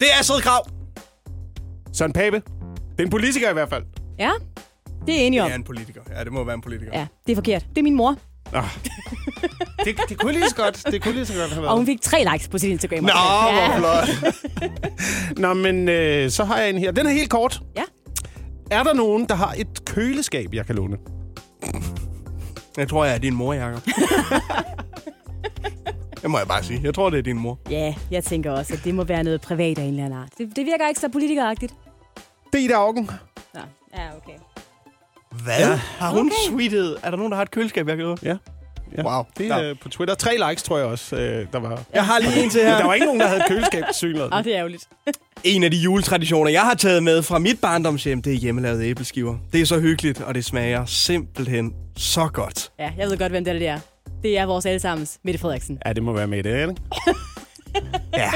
[0.00, 0.66] Det er Astrid Krav.
[1.92, 2.36] Søren Pape.
[2.36, 3.84] Det er en politiker i hvert fald.
[4.18, 4.30] Ja,
[5.06, 5.46] det er jeg enig om.
[5.46, 6.00] Det er en politiker.
[6.16, 6.98] Ja, det må være en politiker.
[6.98, 7.66] Ja, det er forkert.
[7.70, 8.16] Det er min mor.
[8.52, 8.64] Ah.
[9.84, 10.82] Det, det kunne lige så godt.
[10.90, 11.76] Det kunne lige så godt have Og været.
[11.76, 13.04] hun fik tre likes på sit Instagram.
[13.04, 13.10] Nå,
[13.52, 14.32] hvor flot.
[15.42, 16.90] Nå, men øh, så har jeg en her.
[16.90, 17.60] Den er helt kort.
[17.76, 17.82] Ja.
[18.70, 20.96] Er der nogen, der har et køleskab, jeg kan låne?
[22.76, 23.82] Jeg tror, jeg er din mor, Jacob.
[26.22, 26.80] det må jeg bare sige.
[26.82, 27.58] Jeg tror, det er din mor.
[27.70, 30.28] Ja, jeg tænker også, at det må være noget privat af en eller anden art.
[30.38, 31.74] Det, det virker ikke så politikeragtigt.
[32.52, 33.10] Det er Ida Augen.
[33.54, 33.60] Nå,
[33.96, 34.32] ja, okay.
[35.44, 35.58] Hvad?
[35.58, 35.80] Ja.
[35.98, 36.34] Har hun okay.
[36.48, 36.96] sweetet?
[37.02, 38.18] Er der nogen, der har et køleskab, jeg kan?
[38.22, 38.36] Ja.
[38.96, 39.02] Ja.
[39.02, 39.24] Wow.
[39.38, 40.14] Det er øh, på Twitter.
[40.14, 41.82] Tre likes, tror jeg også, øh, der var.
[41.94, 42.86] Jeg har lige en til Men der her.
[42.86, 44.32] var ikke nogen, der havde et køleskab til synligheden.
[44.34, 44.88] Åh, det er ærgerligt.
[45.44, 49.36] En af de juletraditioner, jeg har taget med fra mit barndomshjem, det er hjemmelavede æbleskiver.
[49.52, 52.70] Det er så hyggeligt, og det smager simpelthen så godt.
[52.78, 53.78] Ja, jeg ved godt, hvem det er, det er.
[54.22, 55.78] Det er vores allesammens Mette Frederiksen.
[55.86, 56.74] Ja, det må være det, ikke?
[58.16, 58.32] Ja.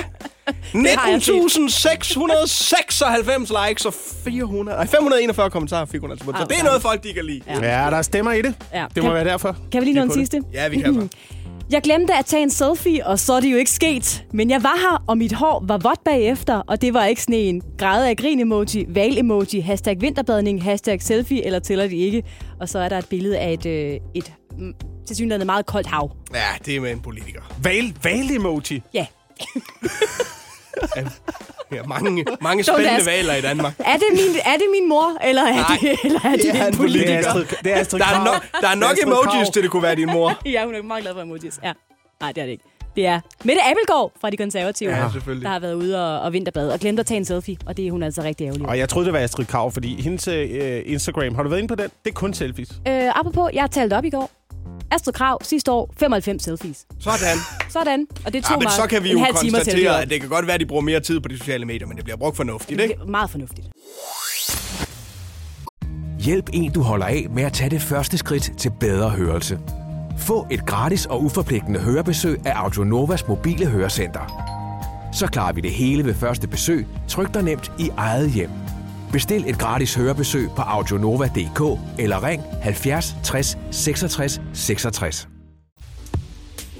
[0.72, 1.32] Har jeg set.
[1.32, 6.32] 19.696 likes og 400, nej, 541 kommentarer fik hun altså på.
[6.38, 7.40] Så det er noget, folk de kan lide.
[7.46, 7.84] Ja.
[7.84, 8.54] Ja, der stemmer i det.
[8.74, 8.86] Ja.
[8.94, 9.56] Det må kan, være derfor.
[9.72, 10.42] kan vi lige nå er en sidste?
[10.52, 11.10] Ja, vi kan.
[11.70, 14.24] Jeg glemte at tage en selfie, og så er det jo ikke sket.
[14.32, 17.34] Men jeg var her, og mit hår var vådt bagefter, og det var ikke sådan
[17.34, 22.22] en græde af grin-emoji, val-emoji, hashtag vinterbadning, hashtag selfie, eller tæller de ikke.
[22.60, 24.72] Og så er der et billede af et, øh, et mm,
[25.06, 26.10] tilsyneladende meget koldt hav.
[26.34, 27.40] Ja, det er med en politiker.
[27.62, 28.82] Val, val emoji.
[30.96, 31.02] Ja.
[31.72, 33.74] Ja, mange, mange spændende valer i Danmark.
[33.78, 36.60] Er det min, er det min mor, eller er Nej, det, eller er det, det
[36.60, 37.06] er en politiker?
[37.16, 39.62] Det er Astrid, det er Astrid Der er, nok, der er nok Astrid emojis til,
[39.62, 40.38] det kunne være din mor.
[40.54, 41.60] Ja, hun er meget glad for emojis.
[41.64, 41.72] Ja.
[42.20, 42.64] Nej, det er det ikke.
[42.96, 45.44] Det er Mette Abelgaard fra De Konservative, Ja, selvfølgelig.
[45.44, 47.86] der har været ude og, og vinterbade og glemt at tage en selfie, og det
[47.86, 48.66] er hun altså rigtig ærgerlig.
[48.68, 51.68] Og jeg troede, det var Astrid Krav, fordi hendes øh, Instagram, har du været inde
[51.68, 51.90] på den?
[52.04, 52.70] Det er kun selfies.
[52.88, 54.30] Øh, apropos, jeg talte op i går.
[54.90, 56.86] Astrid Krav sidste år, 95 selfies.
[57.00, 57.36] Sådan.
[57.68, 58.06] Sådan.
[58.26, 60.46] Og det tog Ja, men mig så kan vi jo konstatere, at det kan godt
[60.46, 62.80] være, at de bruger mere tid på de sociale medier, men det bliver brugt fornuftigt,
[62.80, 62.94] ikke?
[62.94, 63.66] Det er meget fornuftigt.
[66.20, 69.58] Hjælp en, du holder af med at tage det første skridt til bedre hørelse.
[70.18, 74.46] Få et gratis og uforpligtende hørebesøg af Audionovas mobile hørecenter.
[75.12, 78.50] Så klarer vi det hele ved første besøg, tryk dig nemt i eget hjem.
[79.12, 85.28] Bestil et gratis hørebesøg på audionova.dk eller ring 70 60 66 66.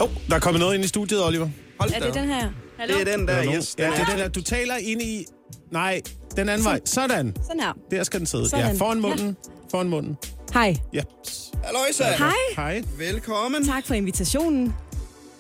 [0.00, 1.48] Åh, oh, der er kommet noget ind i studiet, Oliver.
[1.80, 2.48] Hold Er det den her?
[2.78, 2.98] Hallo?
[2.98, 3.74] Det er den Der er yes.
[3.78, 4.28] Ja, det er den der.
[4.28, 5.24] Du taler ind i...
[5.72, 6.00] Nej,
[6.36, 6.80] den anden vej.
[6.84, 7.36] Sådan.
[7.46, 7.72] Sådan her.
[7.90, 8.48] Der skal den sidde.
[8.48, 8.66] Sådan.
[8.66, 9.36] Ja, foran munden.
[9.70, 10.16] Foran munden.
[10.54, 10.76] Hej.
[10.92, 11.02] Ja.
[11.64, 12.04] Halløjsa.
[12.18, 12.32] Hej.
[12.56, 12.82] Hej.
[12.98, 13.66] Velkommen.
[13.66, 14.74] Tak for invitationen.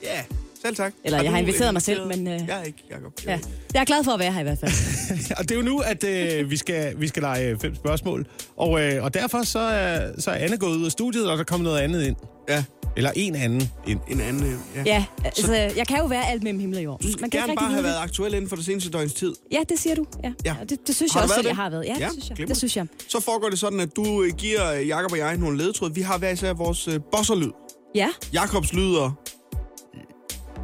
[0.02, 0.22] Ja,
[0.62, 0.92] selv tak.
[1.04, 3.12] Eller, Har jeg har inviteret mig selv, men, øh, Jeg er ikke, Jacob.
[3.26, 3.38] Ja.
[3.74, 4.72] Jeg er glad for at være her i hvert fald.
[5.38, 8.26] Og det er jo nu, at øh, vi, skal, vi skal lege fem spørgsmål.
[8.56, 11.44] Og, øh, og derfor så er, så er Anne gået ud af studiet, og der
[11.44, 12.16] kommer noget andet ind.
[12.48, 12.64] Ja,
[12.96, 14.00] Eller en anden ind.
[14.08, 14.42] en anden.
[14.44, 14.82] øh, Ja.
[14.86, 17.00] Ja, altså, jeg kan jo være alt mellem himmel og jord.
[17.00, 19.14] Du skal Man kan gerne ikke bare have været aktuel inden for det seneste døgns
[19.14, 19.32] tid.
[19.52, 20.06] Ja, det siger du.
[20.24, 20.32] Ja.
[20.44, 20.56] Ja.
[20.60, 21.56] Og det, det synes Har jeg også, at jeg det?
[21.56, 21.84] har været.
[21.84, 22.48] Ja, Ja, det synes jeg.
[22.48, 22.86] Det synes jeg.
[23.08, 25.90] Så foregår det sådan, at du øh, giver øh, Jakob og jeg nogle ledetråd.
[25.94, 27.50] Vi har hver især vores øh, bosserlyd.
[27.94, 29.10] Ja, Jakobs lyder...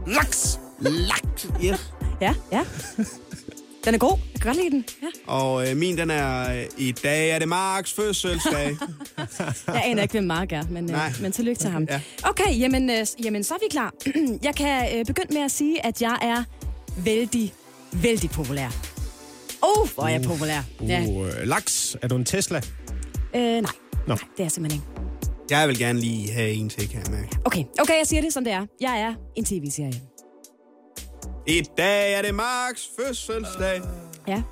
[0.06, 0.60] Laks!
[0.80, 1.48] Laks!
[1.64, 1.92] Yes.
[2.20, 2.64] ja, ja.
[3.86, 4.18] Den er god.
[4.32, 4.84] Jeg kan godt lide den.
[5.02, 5.32] Ja.
[5.32, 6.52] Og øh, min, den er...
[6.52, 8.76] Øh, I dag er det Marks fødselsdag.
[9.66, 11.06] Jeg aner ikke, hvem Mark er, men, Nej.
[11.16, 11.86] øh, men tillykke til ham.
[11.90, 12.00] Ja.
[12.22, 13.92] Okay, jamen, øh, jamen så er vi klar.
[14.48, 16.44] jeg kan øh, begynde med at sige, at jeg er
[17.04, 17.52] vældig,
[17.92, 18.68] vældig populær.
[19.62, 20.60] Oh, hvor er jeg populær.
[20.80, 21.04] Ja.
[21.08, 21.96] Uh, laks.
[22.02, 22.60] Er du en Tesla?
[23.36, 23.60] Øh, nej.
[23.60, 23.68] Nå.
[24.06, 25.00] nej, det er jeg simpelthen ikke.
[25.50, 27.38] jeg vil gerne lige have en til, kan jeg mærke.
[27.44, 28.66] Okay, okay, jeg siger det, som det er.
[28.80, 30.00] Jeg er en tv-serie.
[31.48, 33.80] I dag er det Marks fødselsdag.
[34.28, 34.42] Ja.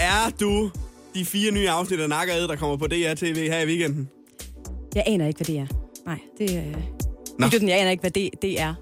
[0.00, 0.70] Er du
[1.14, 4.08] de fire nye afsnit af Nakkered, der kommer på DR-TV her i weekenden?
[4.94, 5.66] Jeg aner ikke, hvad det er.
[6.06, 6.62] Nej, det er...
[7.38, 7.46] Nå.
[7.60, 7.66] Nå.
[7.68, 8.74] Jeg aner ikke, hvad det, det er.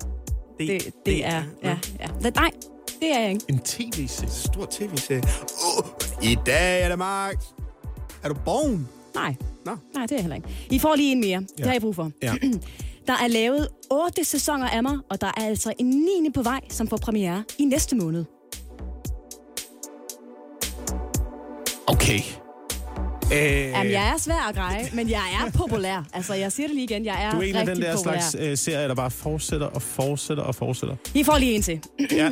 [0.58, 1.42] Det, det er...
[1.62, 2.06] Ja, ja.
[2.22, 2.50] Det- Nej,
[3.00, 3.44] det er jeg ikke.
[3.48, 4.30] En tv-serie?
[4.30, 5.22] Stor tv-serie.
[5.78, 5.84] Oh,
[6.22, 7.44] I dag er det Marks.
[8.24, 8.88] Er du born?
[9.14, 9.34] Nej.
[9.64, 9.76] Nå.
[9.94, 10.48] Nej, det er jeg heller ikke.
[10.70, 11.40] I får lige en mere.
[11.40, 11.64] Det Ja.
[11.64, 12.10] har jeg brug for.
[12.22, 12.34] Ja.
[13.07, 16.30] Der er lavet otte sæsoner af mig, og der er altså en 9.
[16.34, 18.24] på vej, som får premiere i næste måned.
[21.86, 22.18] Okay.
[23.32, 23.38] Øh,
[23.70, 26.05] Jamen, jeg er svær at greje, men jeg er populær.
[26.14, 27.05] Altså, jeg siger det lige igen.
[27.05, 28.20] Jeg er du er en af den der populær.
[28.20, 30.96] slags øh, serier, der bare fortsætter og fortsætter og fortsætter.
[31.14, 31.80] I får lige en til.
[32.12, 32.30] Ja.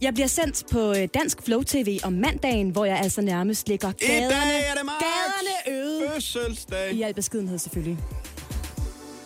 [0.00, 3.88] Jeg bliver sendt på øh, Dansk Flow TV om mandagen, hvor jeg altså nærmest ligger
[3.88, 6.02] I gaderne, dag er det Marks gaderne øde.
[6.14, 6.92] fødselsdag.
[6.92, 7.98] I al beskedenhed selvfølgelig.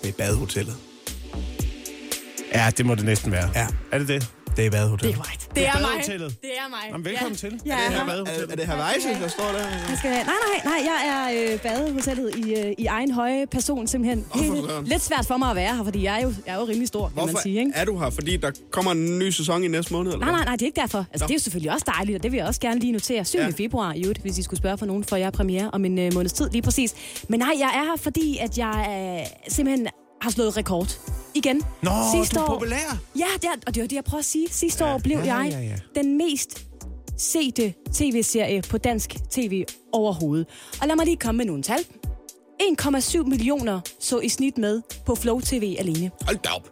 [0.04, 0.76] Er badehotellet.
[2.54, 3.50] Ja, det må det næsten være.
[3.54, 3.66] Ja.
[3.92, 4.41] Er det det?
[4.56, 5.12] Det er Det badehotellet.
[5.14, 5.48] er korrekt.
[5.54, 6.04] Det er mig.
[6.42, 6.78] Det er mig.
[6.90, 7.60] Jamen, velkommen til.
[7.66, 8.06] Ja, Er det her ja.
[8.06, 8.48] badehotellet?
[8.48, 9.58] Er, er det Hawaii, der står der?
[9.88, 13.86] Jeg skal, nej, nej, nej, jeg er øh, badehotellet i, øh, i egen høje person,
[13.86, 14.26] simpelthen.
[14.34, 14.54] Helt,
[14.92, 16.88] lidt svært for mig at være her, fordi jeg er jo, jeg er jo rimelig
[16.88, 17.58] stor, kan Hvorfor man sige.
[17.58, 17.72] Ikke?
[17.74, 18.10] er du her?
[18.10, 20.66] Fordi der kommer en ny sæson i næste måned, eller Nej, nej, nej, det er
[20.66, 20.98] ikke derfor.
[21.12, 21.26] Altså, Nå.
[21.26, 23.24] det er jo selvfølgelig også dejligt, og det vil jeg også gerne lige notere.
[23.24, 23.38] 7.
[23.38, 23.44] Ja.
[23.44, 23.50] Ja.
[23.50, 25.98] februar i øvrigt, hvis I skulle spørge for nogen, for jeg er premiere om en
[25.98, 26.94] øh, måneds tid lige præcis.
[27.28, 28.86] Men nej, jeg er her, fordi at jeg
[29.20, 29.88] øh, simpelthen
[30.22, 30.98] har slået rekord.
[31.34, 31.62] Igen.
[31.82, 32.98] Nå, Sidste du er år- populær.
[33.18, 34.46] Ja, det er, og det var det, jeg prøver at sige.
[34.50, 36.00] Sidste Ja, år blev ja, jeg ja, ja.
[36.02, 36.66] den mest
[37.18, 40.46] sete tv-serie på dansk tv overhovedet.
[40.80, 41.78] Og lad mig lige komme med nogle tal.
[42.62, 46.10] 1,7 millioner så i snit med på Flow TV alene.
[46.26, 46.68] Hold da op.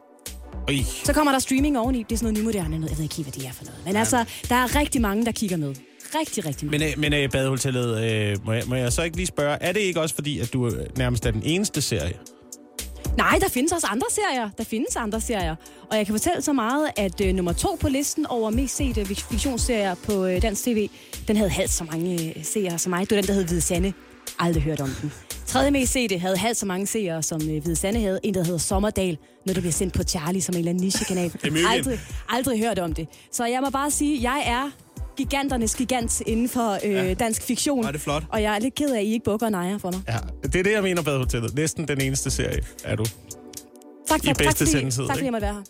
[0.68, 0.74] Øj.
[1.05, 1.98] Så kommer der streaming oveni.
[2.03, 2.90] Det er sådan noget nymoderne noget.
[2.90, 3.80] Jeg ved ikke, helt, hvad det er for noget.
[3.86, 5.74] Men altså, der er rigtig mange, der kigger med.
[6.18, 6.78] Rigtig, rigtig mange.
[6.78, 9.72] Men, øh, men øh, badehotellet, øh, må, jeg, må jeg så ikke lige spørge, er
[9.72, 12.12] det ikke også fordi, at du nærmest er den eneste serie?
[13.16, 14.51] Nej, der findes også andre serier.
[14.59, 15.57] Der findes andre serier.
[15.90, 19.07] Og jeg kan fortælle så meget, at øh, nummer to på listen over mest sete
[19.07, 20.88] fiktionsserier på øh, dansk tv,
[21.28, 23.11] den havde halvt så mange øh, seere som mig.
[23.11, 23.92] Det var den, der hed Hvide Sande.
[24.38, 25.12] Aldrig hørt om den.
[25.46, 28.20] Tredje mest sete havde halvt så mange seere, som øh, Hvide Sande havde.
[28.22, 31.32] En, der hedder Sommerdal, når det bliver sendt på Charlie som en eller anden nichekanal.
[31.68, 33.09] Aldrig, aldrig hørt om det.
[33.32, 34.70] Så jeg må bare sige, jeg er
[35.25, 37.14] giganternes gigant inden for øh, Ja.
[37.14, 37.85] dansk fiktion.
[37.85, 38.23] Er det flot.
[38.29, 40.01] Og jeg er lidt ked af, at I ikke bukker og nejer for mig.
[40.09, 41.55] Ja, det er det, jeg mener badehotellet.
[41.55, 43.05] Næsten den eneste serie er du.
[44.09, 45.62] Tak, I for, bedste tak, fordi, sendetid, tak fordi jeg måtte være her.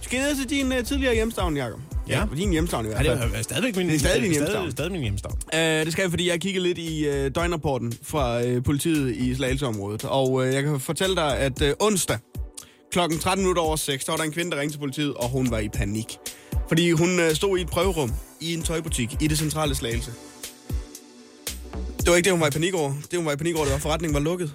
[0.00, 1.80] Skal jeg ned til din uh, tidligere hjemstavn, Jacob?
[2.08, 2.24] Ja.
[2.36, 3.30] Din hjemstavn i hvert Ja, fald.
[3.30, 4.70] det er stadigvæk min, Det er stadig stadig, hjemstavn.
[4.70, 5.34] stadig min hjemstavn.
[5.54, 9.34] Uh, det skal jeg, fordi jeg kiggede lidt i uh, døgnrapporten fra uh, politiet i
[9.34, 10.04] Slagelseområdet.
[10.04, 12.18] Og uh, jeg kan fortælle dig, at uh, onsdag
[12.92, 15.28] klokken 13 minutter over 6, der var der en kvinde, der ringte til politiet, og
[15.28, 16.16] hun var i panik.
[16.72, 20.12] Fordi hun øh, stod i et prøverum i en tøjbutik i det centrale Slagelse.
[21.98, 22.92] Det var ikke det, hun var i panik over.
[23.10, 24.54] Det, hun var i panik over, det var, at forretningen var lukket.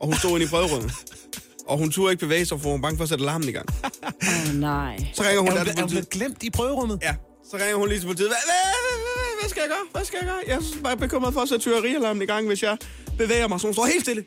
[0.00, 0.92] Og hun stod inde i prøverummet.
[1.68, 3.52] Og hun turde ikke bevæge sig, for hun var bange for at sætte alarmen i
[3.52, 3.68] gang.
[3.84, 4.96] Åh, oh, nej.
[5.14, 6.98] Så ringer hun Er der hun, er hun blevet glemt i prøverummet?
[7.02, 7.14] Ja,
[7.50, 8.28] så ringer hun lige til politiet.
[8.28, 9.86] Hvad, hvad, hvad, skal jeg gøre?
[9.92, 10.40] Hvad skal jeg gøre?
[10.46, 12.78] Jeg er bare bekymret for at sætte tyverialarmen i gang, hvis jeg
[13.18, 13.60] bevæger mig.
[13.60, 14.24] Så hun står helt stille.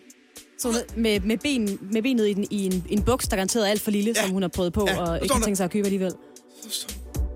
[0.60, 3.66] Så hun, med, med, ben, med benet i, den, i en, en buks, der garanteret
[3.66, 4.22] er alt for lille, Ja.
[4.22, 6.14] som hun har prøvet på, Ja, og ikke tænkt sig at købe alligevel.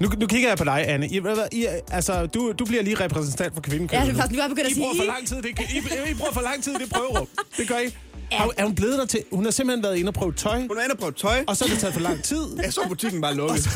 [0.04, 1.08] Nu, nu kigger jeg på dig, Anne.
[1.08, 4.02] I, I, altså, du, du bliver lige repræsentant for kvindenkøbet.
[4.02, 5.28] Ja, det er faktisk, nu er jeg begyndt at I sige, bruger for I, lang
[5.28, 5.38] tid.
[5.42, 5.60] Det,
[6.08, 7.28] I, I bruger for lang tid i det prøverum.
[7.58, 7.88] Det gør I.
[8.40, 8.44] Ja.
[8.58, 9.20] Er hun blevet der til?
[9.32, 11.44] Hun har simpelthen været inde og prøve tøj, Hun er inde og prøve tøj.
[11.48, 12.44] og så er det taget for lang tid.
[12.64, 13.68] Ja, så er butikken bare lukket.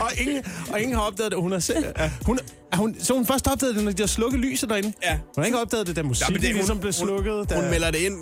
[0.00, 1.40] og, ingen, og ingen har opdaget det.
[1.40, 1.84] Hun har selv,
[2.26, 2.38] hun,
[2.72, 4.92] er hun, så hun først opdaget det, når de har slukket lyset derinde?
[5.02, 5.12] Ja.
[5.12, 7.50] Hun har ikke opdaget det, da musikken ja, det- ligesom hun- blev slukket.
[7.50, 8.14] Da, Hun melder det ind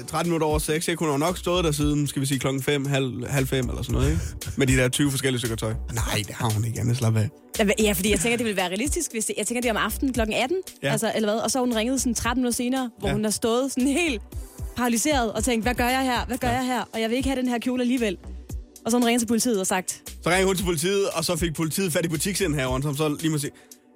[0.00, 0.88] øh, 13 minutter over 6.
[0.88, 0.98] Ikke?
[0.98, 3.82] Hun har nok stået der siden, skal vi sige, klokken 5, halv, halv 5 eller
[3.82, 4.10] sådan noget.
[4.10, 4.20] Ikke?
[4.56, 5.72] Med de der 20 forskellige stykker tøj.
[5.94, 6.80] Nej, det har hun ikke.
[6.80, 7.28] Anne, slap af.
[7.78, 9.76] Ja, fordi jeg tænker, det ville være realistisk, hvis det, jeg tænker, det er om
[9.86, 10.20] aftenen kl.
[10.20, 10.86] 18, Ja.
[10.86, 10.92] ja.
[10.92, 13.10] altså, eller hvad, og så har hun ringet sådan 13 minutter senere, hvor Ja.
[13.10, 13.14] ja.
[13.14, 14.22] hun har stået sådan helt
[14.76, 16.54] paralyseret og tænkt, hvad gør jeg her, hvad gør ja.
[16.54, 18.16] jeg her, og jeg vil ikke have den her kjole alligevel.
[18.84, 21.54] Og så ringet til politiet og sagt, Så ringer hun til politiet, og så fik
[21.54, 23.50] politiet fat i butiksindhaveren, som så lige må sige,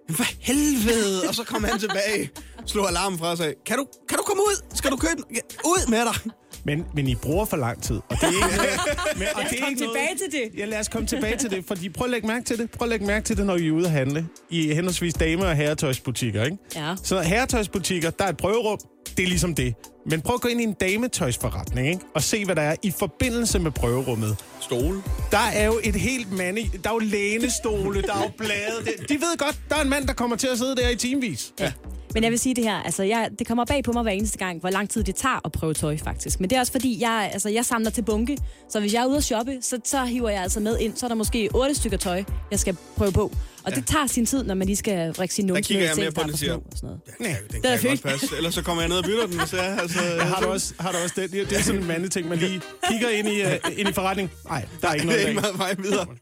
[0.09, 1.29] "Jamen, for helvede!
[1.29, 2.31] Og så kom han tilbage,
[2.66, 4.62] slog alarmen fra og sagde, kan du, kan du komme ud?
[4.74, 5.24] Skal du købe den?
[5.64, 6.33] Ud med dig!
[6.64, 7.97] men, men I bruger for lang tid.
[7.97, 8.70] Og det er ikke noget,
[9.18, 10.59] men, og lad os det er komme ikke noget- tilbage til det.
[10.59, 12.70] Ja, lad os komme tilbage til det, fordi prøv at lægge mærke til det.
[12.70, 15.47] Prøv at lægge mærke til det, når I er ude at handle i henholdsvis dame-
[15.47, 16.57] og herretøjsbutikker, ikke?
[16.76, 16.95] Ja.
[17.05, 18.79] Så herretøjsbutikker, der er et prøverum,
[19.18, 19.74] det er ligesom det.
[20.06, 22.00] Men prøv at gå ind i en dametøjsforretning, ikke?
[22.14, 24.36] Og se, hvad der er i forbindelse med prøverummet.
[24.60, 25.02] Stole.
[25.30, 28.84] Der er jo et helt mand i, Der er jo lænestole, der er jo blade.
[29.08, 31.52] De ved godt, der er en mand, der kommer til at sidde der i timevis.
[31.60, 31.72] Ja.
[32.14, 34.38] Men jeg vil sige det her, altså jeg, det kommer bag på mig hver eneste
[34.38, 36.40] gang, hvor lang tid det tager at prøve tøj faktisk.
[36.40, 38.38] Men det er også fordi, jeg, altså, jeg samler til bunke,
[38.70, 40.96] så hvis jeg er ude at shoppe, så, så hiver jeg altså med ind.
[40.96, 43.32] Så er der måske otte stykker tøj, jeg skal prøve på.
[43.64, 43.76] Og ja.
[43.76, 45.94] det tager sin tid, når man lige skal række sin Der numse kigger ned jeg
[45.94, 47.00] ting, mere på er den siger, og sådan noget.
[47.20, 48.36] Ja, den er kan jeg godt passe.
[48.36, 49.78] Ellers så kommer jeg ned og bytter den, hvis jeg.
[49.82, 51.32] Altså, Har du også, har du også det?
[51.32, 54.30] Det er sådan en mandeting, man lige kigger ind i, uh, ind i forretning.
[54.48, 56.06] Nej, der er ikke Det noget er ikke meget vej videre.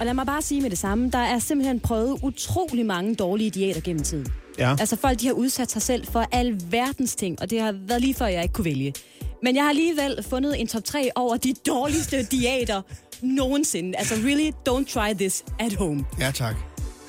[0.00, 3.50] Og lad mig bare sige med det samme, der er simpelthen prøvet utrolig mange dårlige
[3.50, 4.26] diæter gennem tiden.
[4.58, 4.70] Ja.
[4.80, 8.14] Altså folk, de har udsat sig selv for alverdens ting, og det har været lige
[8.14, 8.94] før, jeg ikke kunne vælge.
[9.42, 12.82] Men jeg har alligevel fundet en top 3 over de dårligste diæter
[13.22, 13.98] nogensinde.
[13.98, 16.04] Altså really, don't try this at home.
[16.20, 16.56] Ja, tak.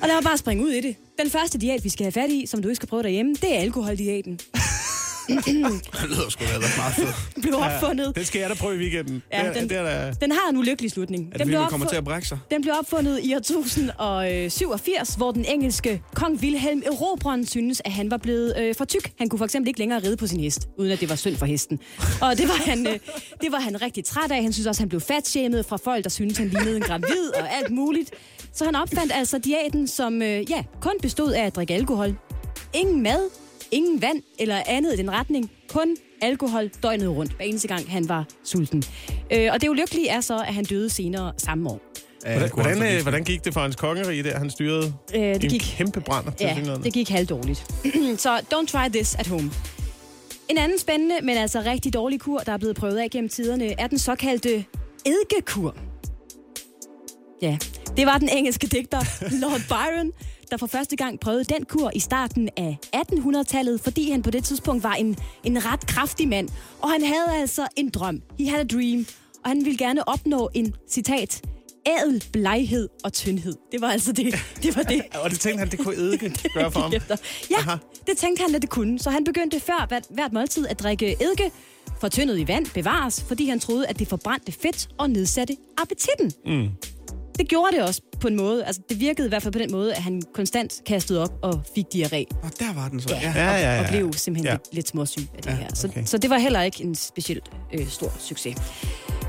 [0.00, 0.96] Og lad mig bare springe ud i det.
[1.22, 3.56] Den første diæt, vi skal have fat i, som du ikke skal prøve derhjemme, det
[3.56, 4.40] er alkoholdiæten.
[5.28, 7.14] Det lyder sgu da meget fedt.
[7.34, 8.16] Den blev opfundet.
[8.16, 9.22] Det skal jeg da prøve i weekenden.
[9.32, 10.14] Ja, det, den- det er da...
[10.20, 11.26] Den har en ulykkelig slutning.
[11.26, 12.38] Er det Den blev, kommer til at brække sig?
[12.50, 18.10] den blev opfundet i år 1087, hvor den engelske kong Wilhelm Erobreren synes, at han
[18.10, 19.12] var blevet øh, for tyk.
[19.18, 21.36] Han kunne for eksempel ikke længere ride på sin hest, uden at det var synd
[21.36, 21.78] for hesten.
[22.20, 22.92] Og det var han, øh,
[23.40, 24.42] det var han rigtig træt af.
[24.42, 27.28] Han synes også, at han blev fatshamed fra folk, der synes han lignede en gravid
[27.40, 28.10] og alt muligt.
[28.52, 32.14] Så han opfandt altså diæten, som øh, ja, kun bestod af at drikke alkohol.
[32.74, 33.20] Ingen mad,
[33.74, 35.50] ingen vand eller andet i den retning.
[35.68, 38.84] Kun alkohol døgnet rundt, hver eneste gang han var sulten.
[39.32, 41.80] Øh, og det ulykkelige er så, at han døde senere samme år.
[42.24, 44.38] Hvordan, hvordan, øh, hvordan gik det for hans kongerige der?
[44.38, 47.66] Han styrede Øh, det en gik, kæmpe brænder til ja, det gik halvdårligt.
[48.24, 49.50] så don't try this at home.
[50.48, 53.80] En anden spændende, men altså rigtig dårlig kur, der er blevet prøvet af gennem tiderne,
[53.80, 54.64] er den såkaldte
[55.06, 55.76] eddikekur.
[57.42, 57.58] Ja,
[57.96, 59.00] det var den engelske digter
[59.42, 60.12] Lord Byron,
[60.50, 64.44] der for første gang prøvede den kur i starten af 1800-tallet, fordi han på det
[64.44, 66.48] tidspunkt var en, en ret kraftig mand.
[66.82, 68.22] Og han havde altså en drøm.
[68.38, 69.06] He had a dream.
[69.44, 71.42] Og han ville gerne opnå en, citat,
[71.86, 73.54] ædel bleghed og tyndhed.
[73.72, 74.34] Det var altså det.
[74.62, 75.02] Det var det.
[75.24, 76.92] Og det tænkte han, det kunne eddike gøre for ham.
[77.50, 77.76] Ja, Aha.
[78.06, 78.98] det tænkte han, at det kunne.
[78.98, 81.50] Så han begyndte før hvert, hvert måltid at drikke eddike,
[82.00, 86.32] fortyndet i vand, bevares, fordi han troede, at det forbrændte fedt og nedsatte appetitten.
[86.46, 86.68] Mm.
[87.38, 88.64] Det gjorde det også på en måde.
[88.64, 91.62] Altså, det virkede i hvert fald på den måde, at han konstant kastede op og
[91.74, 92.24] fik diarré.
[92.42, 93.14] Og der var den så.
[93.14, 93.32] Ja.
[93.36, 93.80] Ja, ja, ja.
[93.82, 94.50] Og blev simpelthen Ja.
[94.50, 94.56] ja.
[94.56, 95.68] lidt, lidt småsyg af det Ja, her.
[95.74, 96.04] Så, okay.
[96.04, 98.56] så det var heller ikke en specielt øh, stor succes.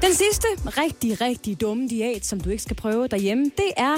[0.01, 3.95] Den sidste rigtig, rigtig dumme diæt, som du ikke skal prøve derhjemme, det er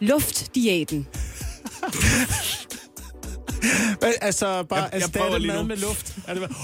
[0.00, 1.06] luftdiæten.
[4.02, 5.62] Men, altså, bare Jeg- jeg erstatte mad nu.
[5.68, 6.16] med luft.
[6.28, 6.54] Er det bare...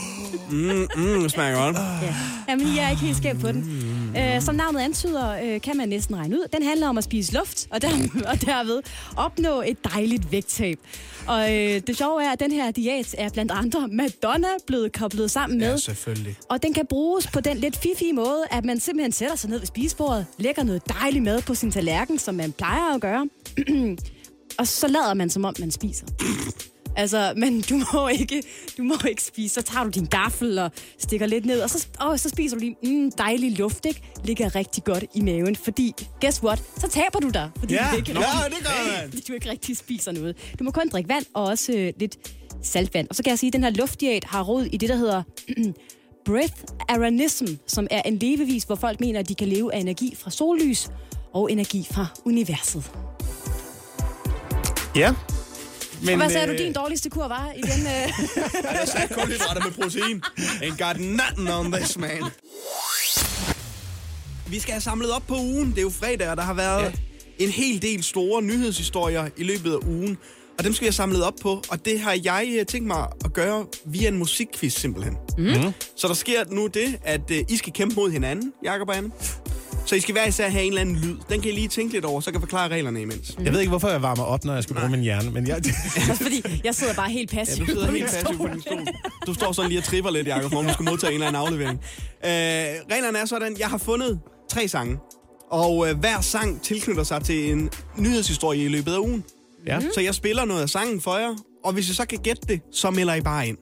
[0.51, 1.76] Mm, mm, smager godt.
[2.03, 2.14] Ja.
[2.49, 3.86] Jamen, jeg er ikke helt skæv på den.
[4.18, 6.46] Øh, som navnet antyder, øh, kan man næsten regne ud.
[6.53, 7.88] Den handler om at spise luft, og, der,
[8.32, 8.82] og derved
[9.16, 10.78] opnå et dejligt vægttab.
[11.26, 15.30] Og øh, det sjove er, at den her diæt er blandt andre Madonna blevet koblet
[15.30, 15.70] sammen med.
[15.70, 16.36] Ja, selvfølgelig.
[16.49, 19.59] Og den kan bruges på den lidt fiffige måde, at man simpelthen sætter sig ned
[19.59, 23.26] ved spisebordet, lægger noget dejlig mad på sin tallerken, som man plejer at gøre,
[24.59, 26.07] og så lader man som om, man spiser.
[26.99, 28.42] Altså, men du må ikke,
[28.78, 29.55] du må ikke spise.
[29.55, 32.61] Så tager du din gaffel og stikker lidt ned, og så, åh, så spiser du
[32.61, 34.03] din mm, dejlige luft, ikke?
[34.24, 36.62] Ligger rigtig godt i maven, fordi, guess what?
[36.76, 39.22] Så taber du dig, fordi, Ja, du, ikke ja, rigtig, det gør man.
[39.28, 40.36] du ikke rigtig spiser noget.
[40.59, 42.16] Du må kun drikke vand og også øh, lidt
[42.62, 43.07] saltvand.
[43.11, 45.22] Og så kan jeg sige, at den her luftdiæt har råd i det, der hedder
[46.26, 46.55] breath
[46.88, 50.30] aranism, som er en levevis, hvor folk mener, at de kan leve af energi fra
[50.30, 50.88] sollys
[51.32, 52.90] og energi fra universet.
[54.96, 55.14] Ja.
[56.03, 57.86] Men, og hvad sagde øh, du, din dårligste kur var igen?
[57.86, 58.09] Øh?
[58.80, 60.22] Jeg sagde kulhydrater med protein.
[60.38, 62.24] Ain't got nothing on this, man.
[64.46, 65.70] Vi skal have samlet op på ugen.
[65.70, 67.44] Det er jo fredag, og der har været ja.
[67.44, 70.18] en hel del store nyhedshistorier i løbet af ugen.
[70.59, 73.07] Og dem skal vi have samlet op på, og det har jeg øh, tænkt mig
[73.24, 75.16] at gøre via en musikquiz simpelthen.
[75.38, 75.72] Mm.
[75.96, 79.11] Så der sker nu det, at uh, I skal kæmpe mod hinanden, Jakob og Anne.
[79.87, 81.16] Så I skal hver især have en eller anden lyd.
[81.31, 83.37] Den kan I lige tænke lidt over, så kan jeg forklare reglerne imens.
[83.45, 85.57] Jeg ved ikke, hvorfor jeg varmer op, når jeg skal bruge min hjerne, men jeg...
[86.11, 88.61] Også fordi jeg sidder bare helt Ja, passiv du sidder på helt passiv på din
[88.62, 88.87] stol.
[89.27, 91.43] Du står sådan lige og tripper lidt, Jacob, hvor du skal modtage en eller anden
[91.43, 91.79] aflevering.
[92.25, 92.31] Øh,
[92.93, 94.97] reglerne er sådan, jeg har fundet tre sange,
[95.51, 99.25] og øh, hver sang tilknytter sig til en nyhedshistorie i løbet af ugen.
[99.66, 99.81] ja.
[99.95, 102.61] Så jeg spiller noget af sangen for jer, og hvis I så kan gætte det,
[102.73, 103.57] så melder I bare ind.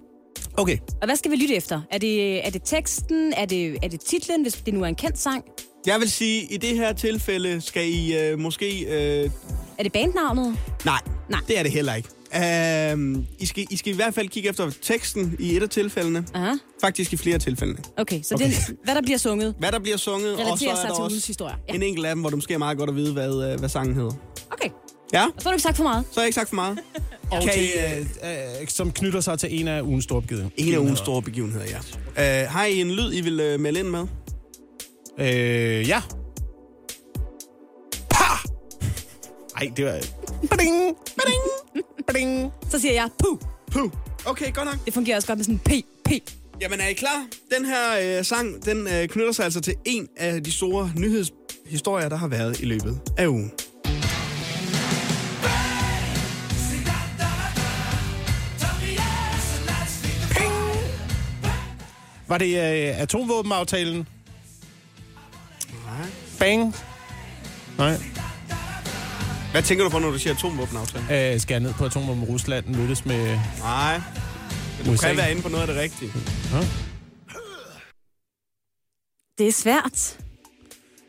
[0.57, 0.79] Okay.
[1.01, 1.81] Og hvad skal vi lytte efter?
[1.93, 3.33] Er det, er det teksten?
[3.37, 5.45] Er det, er det titlen, hvis det nu er en kendt sang?
[5.87, 8.80] Jeg vil sige, i det her tilfælde skal I øh, måske...
[8.80, 9.30] Øh,
[9.78, 10.57] Er det bandnavnet?
[10.84, 11.41] nej, Nej.
[11.49, 12.09] det er det heller ikke.
[12.34, 16.24] Øh, I, skal, I skal i hvert fald kigge efter teksten i et af tilfældene.
[16.34, 16.53] Aha.
[16.80, 17.78] Faktisk i flere af tilfældene.
[17.97, 18.47] Okay, så okay.
[18.47, 20.95] Det, hvad der bliver sunget, Hvad der bliver sunget, og så relaterer er sig der
[20.95, 21.55] til også historie.
[21.68, 21.74] Ja.
[21.74, 23.68] en enkelt af dem, hvor det måske er meget godt at vide, hvad, øh, hvad
[23.68, 24.12] sangen hedder.
[24.51, 24.68] Okay,
[25.12, 26.05] Ja, og så har du ikke sagt for meget.
[26.11, 26.78] så har jeg ikke sagt for meget.
[27.32, 30.55] Og Kan til, øh, øh, øh, som knytter sig til en af ugens store begivenheder.
[30.57, 31.64] En af ugens store begivenheder,
[32.16, 32.45] ja.
[32.45, 34.07] Uh, har I en lyd, I vil uh, melde ind med?
[35.19, 36.03] Øh, ja.
[38.11, 38.25] Pa!
[39.57, 40.01] Ej, det var...
[40.51, 40.97] Bading!
[41.17, 41.43] Bading!
[42.07, 42.53] Bading!
[42.71, 43.39] Så siger jeg, puh.
[43.73, 43.91] Puh.
[44.27, 44.85] Okay, godt nok.
[44.85, 45.71] Det fungerer også godt med sådan p,
[46.05, 46.11] p.
[46.61, 47.27] Jamen, er I klar?
[47.59, 52.09] Den her uh, sang, den uh, knytter sig altså til en af de store nyhedshistorier,
[52.09, 53.53] der har været i løbet af ugen.
[62.29, 64.09] Var det øh, atomvåbenaftalen?
[66.39, 66.74] Bang!
[67.78, 67.97] Nej.
[69.53, 71.32] Hvad tænker du på, når du siger atomvåbenaftale?
[71.34, 74.01] Øh, skal jeg ned på atomvåben med Rusland mødes med Nej.
[74.78, 75.09] Men du USA?
[75.09, 76.12] kan være inde på noget af det rigtige.
[79.39, 80.18] Det er svært.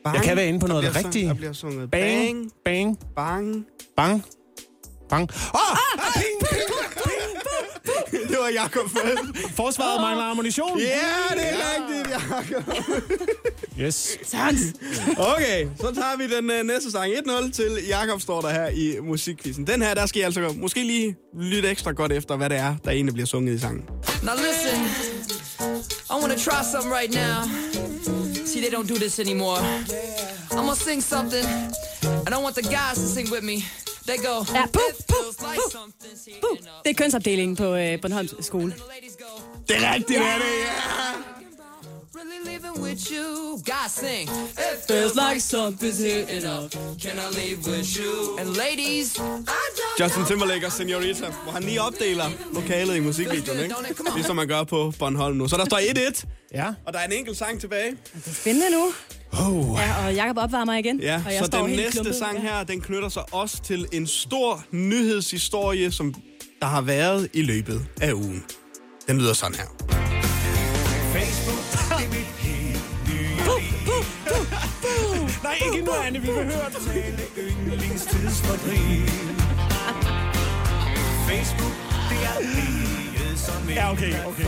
[0.04, 0.16] Bang.
[0.16, 1.28] Jeg kan være inde på Der noget af det rigtige.
[1.28, 2.52] Der bliver sunget Bang!
[2.66, 3.16] bang, Bang!
[3.16, 3.66] bang.
[3.98, 4.24] Bang!
[5.10, 5.30] Bang!
[5.54, 5.60] Åh!
[5.60, 6.00] Oh!
[6.14, 6.38] Ping!
[8.30, 9.50] Det var Jacob Feld.
[9.56, 10.80] Forsvaret mangler ammunition!
[10.80, 12.74] Ja, det er rigtigt, Jacob.
[13.80, 14.18] Yes.
[14.26, 14.58] Sådan.
[15.18, 17.14] Okay, så tager vi den uh, næste sang.
[17.14, 19.68] 1-0 til Jakob står der her i musikquizzen.
[19.68, 22.76] Den her, der skal I altså måske lige lytte ekstra godt efter, hvad det er,
[22.86, 23.84] der egentlig bliver sunget i sangen.
[24.24, 24.80] Now listen,
[26.10, 27.38] I wanna try something right now.
[28.46, 29.58] See, they don't do this anymore.
[30.52, 31.46] I'm gonna sing something,
[32.26, 33.87] and I want the guys to sing with me.
[34.08, 34.46] They go.
[34.54, 35.50] Ja, puh, Puh.
[36.26, 36.84] heating up.
[36.86, 38.74] Det er kønsopdelingen på øh, Bornholms skole.
[39.68, 40.72] Det er rigtigt, det er det, ja.
[42.16, 43.52] Really living with you.
[43.66, 44.30] Guys sing.
[44.30, 46.72] It Feels like something's hitting up.
[47.02, 48.38] Can I live with you?
[48.40, 49.20] And ladies,
[50.00, 53.76] Justin Timberlake og Senorita, hvor han lige opdeler lokalet i musikvideoen, ikke?
[54.16, 55.48] Ligesom man gør på Bornholm nu.
[55.48, 55.80] Så der står
[56.12, 56.68] 1-1, Ja.
[56.86, 57.92] og der er en enkelt sang tilbage.
[57.92, 58.92] Det er spændende nu.
[59.40, 59.78] Oh.
[59.80, 61.00] Ja, og Jacob opvarmer igen.
[61.00, 62.16] Ja, og jeg så står den helt næste klumpet.
[62.16, 66.14] sang her, den knytter sig også til en stor nyhedshistorie, som
[66.62, 68.44] der har været i løbet af ugen.
[69.08, 69.66] Den lyder sådan her.
[75.44, 76.20] Nej, ikke nu, Anne.
[76.20, 76.78] Vi høre det.
[81.30, 81.74] Facebook,
[82.10, 84.46] det er livet som Ja, okay, okay.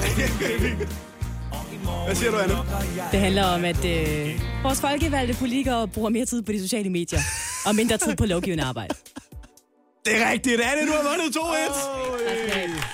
[2.05, 2.55] Hvad siger du, Anne?
[3.11, 7.19] Det handler om, at øh, vores folkevalgte politikere bruger mere tid på de sociale medier,
[7.65, 8.95] og mindre tid på lovgivende arbejde.
[10.05, 12.85] Det er rigtigt, Anne, du har vundet 2-1.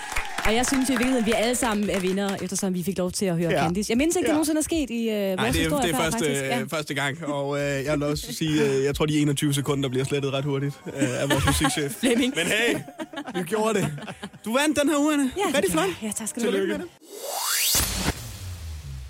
[0.48, 3.12] Og jeg synes i virkeligheden, at vi alle sammen er vinder, eftersom vi fik lov
[3.12, 3.64] til at høre Ja.
[3.64, 3.90] Candice.
[3.92, 4.34] Jeg mindes ikke, det Ja.
[4.34, 6.42] nogensinde er sket i øh, vores Nej, det er, historie det er før, første, faktisk.
[6.42, 6.60] Ja.
[6.62, 9.90] øh, første gang, og øh, jeg vil også sige, øh, jeg tror, de 21 sekunder
[9.90, 11.92] bliver slettet ret hurtigt øh, af vores musikchef.
[12.00, 12.34] Flemming.
[12.36, 12.76] Men hey,
[13.36, 13.88] vi gjorde det.
[14.46, 15.32] Du vandt den her uge, Anne.
[15.38, 15.86] Ja, Rigtig flot.
[16.04, 16.82] Ja, tak skal du have.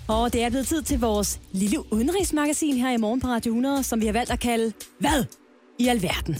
[0.08, 3.82] Og det er blevet tid til vores lille udenrigsmagasin her i morgen på Radio 100,
[3.82, 5.24] som vi har valgt at kalde Hvad
[5.78, 6.36] i alverden?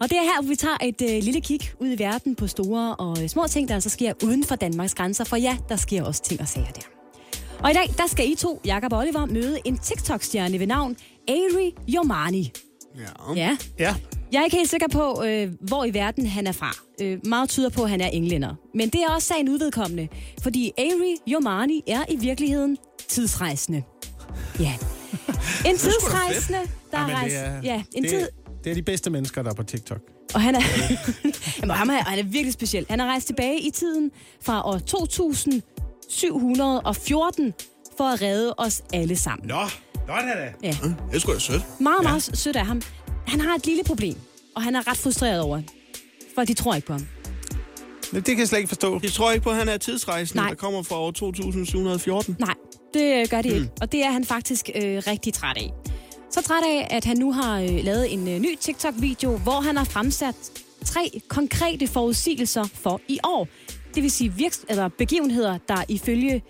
[0.00, 2.46] Og det er her, hvor vi tager et øh, lille kig ud i verden på
[2.46, 5.24] store og øh, små ting, der altså sker uden for Danmarks grænser.
[5.24, 6.82] For ja, der sker også ting og sager der.
[7.64, 10.96] Og i dag, der skal I to, Jakob og Oliver, møde en TikTok-stjerne ved navn
[11.28, 12.52] Ari Yomani.
[12.96, 13.34] Ja.
[13.36, 13.94] Ja, Ja.
[14.32, 16.70] Jeg er ikke helt sikker på, øh, hvor i verden han er fra.
[17.02, 18.54] Øh, meget tyder på, at han er englænder.
[18.74, 20.08] Men det er også sagen udvedkommende,
[20.42, 22.76] fordi Ari Yomani er i virkeligheden
[23.10, 23.82] tidsrejsende.
[24.60, 24.74] Ja.
[25.68, 26.58] En tidsrejsende,
[26.92, 28.20] der Jamen, det er, Ja, en det, tid...
[28.20, 28.26] er,
[28.64, 29.98] det er de bedste mennesker, der er på TikTok.
[30.34, 30.60] Og han er,
[31.60, 32.86] Jamen, han, er, han er virkelig speciel.
[32.90, 34.10] Han har rejst tilbage i tiden
[34.42, 37.54] fra år 2714
[37.96, 39.48] for at redde os alle sammen.
[39.48, 39.60] Nå,
[40.08, 40.52] nå da da.
[40.62, 40.76] Ja.
[41.10, 41.80] Det er sgu da sødt.
[41.80, 42.82] Meget, meget sødt af ham.
[43.26, 44.16] Han har et lille problem,
[44.56, 45.66] og han er ret frustreret over, det,
[46.34, 47.06] for de tror ikke på ham.
[48.14, 49.00] Det kan jeg slet ikke forstå.
[49.02, 50.48] Jeg tror ikke på, at han er tidsrejsende, Nej.
[50.48, 52.36] der kommer fra år 2714.
[52.38, 52.54] Nej,
[52.94, 53.70] det øh, gør det ikke.
[53.80, 55.72] Og det er han faktisk øh, rigtig træt af.
[56.30, 59.76] Så træt af, at han nu har øh, lavet en øh, ny TikTok-video, hvor han
[59.76, 60.34] har fremsat
[60.84, 63.48] tre konkrete forudsigelser for i år.
[63.94, 66.42] Det vil sige virks- eller begivenheder, der ifølge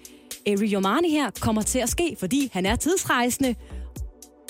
[0.47, 3.55] Ari Yomani her kommer til at ske, fordi han er tidsrejsende,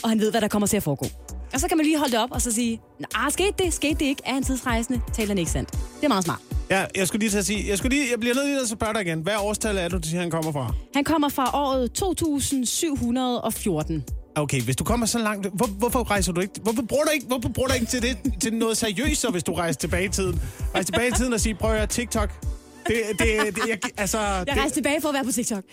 [0.02, 1.06] og han ved, hvad der kommer til at foregå.
[1.54, 2.80] Og så kan man lige holde det op og så sige,
[3.14, 5.72] ah, skete det, skete det ikke, er han tidsrejsende, taler han ikke sandt.
[5.72, 6.40] Det er meget smart.
[6.70, 8.68] Ja, jeg skulle lige til at sige, jeg, skulle lige, jeg bliver nødt til at
[8.68, 9.20] spørge dig igen.
[9.20, 10.74] Hvad årstal er du, siger, han kommer fra?
[10.94, 14.04] Han kommer fra året 2714.
[14.34, 16.54] Okay, hvis du kommer så langt, hvor, hvorfor rejser du ikke?
[16.62, 19.44] Hvorfor bruger du ikke, hvorfor bruger du ikke til, det, til noget seriøst, så, hvis
[19.44, 20.40] du rejser tilbage i tiden?
[20.74, 22.30] Rejse tilbage i tiden og sige, prøv at høre, TikTok.
[22.90, 25.64] Det, det, det, jeg, altså, Jeg det, rejste tilbage for at være på TikTok.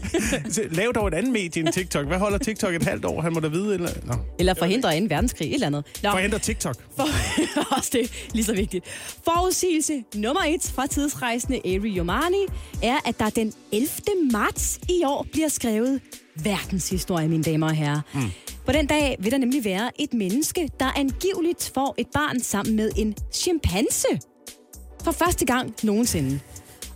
[0.78, 2.06] lav dog et andet medie end TikTok.
[2.06, 3.20] Hvad holder TikTok et halvt år?
[3.20, 3.74] Han må da vide.
[3.74, 5.86] Eller, nå, Eller forhindre en verdenskrig, et eller andet.
[6.02, 6.76] Nå, forhindre TikTok.
[6.96, 7.06] for,
[7.76, 8.84] også det lige så vigtigt.
[9.24, 12.46] Forudsigelse nummer et fra tidsrejsende Ari Yomani
[12.82, 13.88] er, at der den 11.
[14.32, 16.00] marts i år bliver skrevet
[16.36, 18.00] verdenshistorie, mine damer og herrer.
[18.14, 18.30] Mm.
[18.66, 22.76] På den dag vil der nemlig være et menneske, der angiveligt får et barn sammen
[22.76, 24.06] med en chimpanse.
[25.04, 26.40] For første gang nogensinde.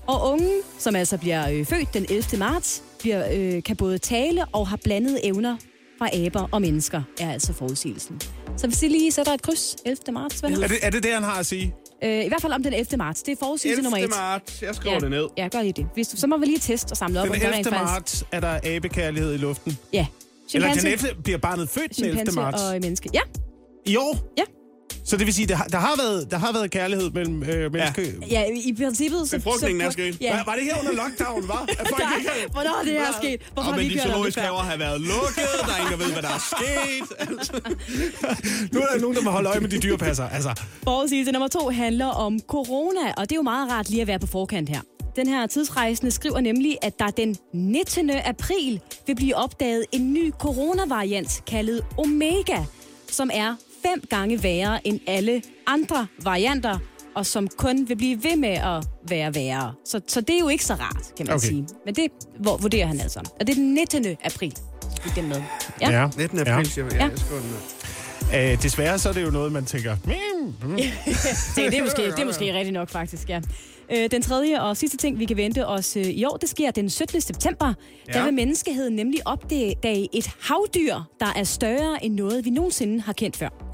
[0.07, 2.39] Og ungen, som altså bliver øh, født den 11.
[2.39, 5.57] marts, bliver, øh, kan både tale og har blandede evner
[5.99, 8.21] fra aber og mennesker, er altså forudsigelsen.
[8.57, 9.99] Så hvis I lige sætter et kryds 11.
[10.13, 10.63] marts, venner.
[10.63, 11.75] Er det, er det det, han har at sige?
[12.05, 12.97] Øh, I hvert fald om den 11.
[12.97, 13.23] marts.
[13.23, 13.83] Det er forudsigelse 11.
[13.83, 14.11] nummer 1.
[14.11, 14.63] marts.
[14.63, 15.01] Jeg skriver ja.
[15.01, 15.27] det ned.
[15.37, 15.87] Ja, gør lige det.
[15.95, 17.25] Hvis, så må vi lige teste og samle op.
[17.27, 17.57] Den om der 11.
[17.57, 19.79] rent faktisk- marts er der abekærlighed i luften.
[19.93, 20.07] Ja.
[20.55, 21.23] Eller den Chimpanse, 11.
[21.23, 22.17] bliver barnet født den 11.
[22.17, 22.63] chimpanse marts.
[22.63, 23.11] og menneske.
[23.15, 23.21] Ja,
[23.87, 24.19] I år?
[24.39, 24.43] ja.
[25.07, 27.73] Så det vil sige, der har, der har, været, der har været kærlighed mellem øh,
[27.73, 28.03] mennesker.
[28.31, 29.29] Ja, i princippet...
[29.29, 30.21] Så, Befrugtningen så, er sket.
[30.21, 30.37] Ja.
[30.37, 31.67] Var, var det her under lockdown, var?
[31.69, 32.51] At folk ikke havde...
[32.53, 33.41] Hvornår er det her sket?
[33.53, 35.51] Hvorfor Og men de zoologiske haver har været lukket.
[35.67, 37.29] Der er ingen, der ved, hvad der er sket.
[37.29, 37.53] Altså.
[38.73, 40.29] Nu er der nogen, der må holde øje med de dyrepasser.
[40.29, 44.09] Altså, Forudsigelse nummer to handler om corona, og det er jo meget rart lige at
[44.09, 44.81] være på forkant her.
[45.17, 48.11] Den her tidsrejsende skriver nemlig, at der den 19.
[48.11, 52.59] april vil blive opdaget en ny coronavariant kaldet Omega,
[53.11, 53.55] som er
[53.87, 56.79] fem gange værre end alle andre varianter,
[57.15, 59.75] og som kun vil blive ved med at være værre.
[59.85, 61.47] Så, så det er jo ikke så rart, kan man Okay.
[61.49, 61.69] sige.
[61.85, 62.07] Men det
[62.41, 63.21] hvor, vurderer han altså.
[63.41, 64.07] Og det er den 19.
[64.25, 64.55] april.
[65.03, 65.43] Fik den med.
[65.81, 66.01] Ja.
[66.01, 66.09] ja.
[66.19, 66.39] 19.
[66.39, 66.91] april, siger vi.
[66.95, 67.11] Ja, Ja.
[67.11, 68.53] jeg skriver det ned.
[68.53, 69.97] Øh, desværre så er det jo noget, man tænker...
[70.05, 70.79] "Mm, mm."
[71.55, 73.41] Så det er måske, det er måske rigtigt nok, faktisk, ja.
[73.93, 76.71] Øh, Den tredje og sidste ting, vi kan vente os øh, i år, det sker
[76.71, 77.21] den 17.
[77.21, 77.67] september.
[78.09, 78.13] Ja.
[78.13, 78.25] Der Ja.
[78.25, 83.37] vil menneskeheden nemlig opdage et havdyr, der er større end noget, vi nogensinde har kendt
[83.37, 83.66] før.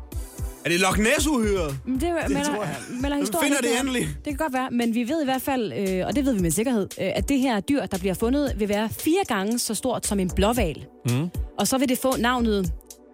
[0.64, 1.76] Er det Loch Ness-uhyret?
[1.84, 2.76] Men Det, det melder, tror jeg.
[3.00, 4.02] melder historien finder det endelig.
[4.14, 6.40] Det kan godt være, men vi ved i hvert fald, øh, og det ved vi
[6.40, 9.74] med sikkerhed, øh, at det her dyr, der bliver fundet, vil være fire gange så
[9.74, 10.84] stort som en blåval.
[11.08, 11.28] Mm.
[11.58, 12.72] Og så vil det få navnet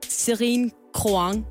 [0.08, 1.46] Serine Croang.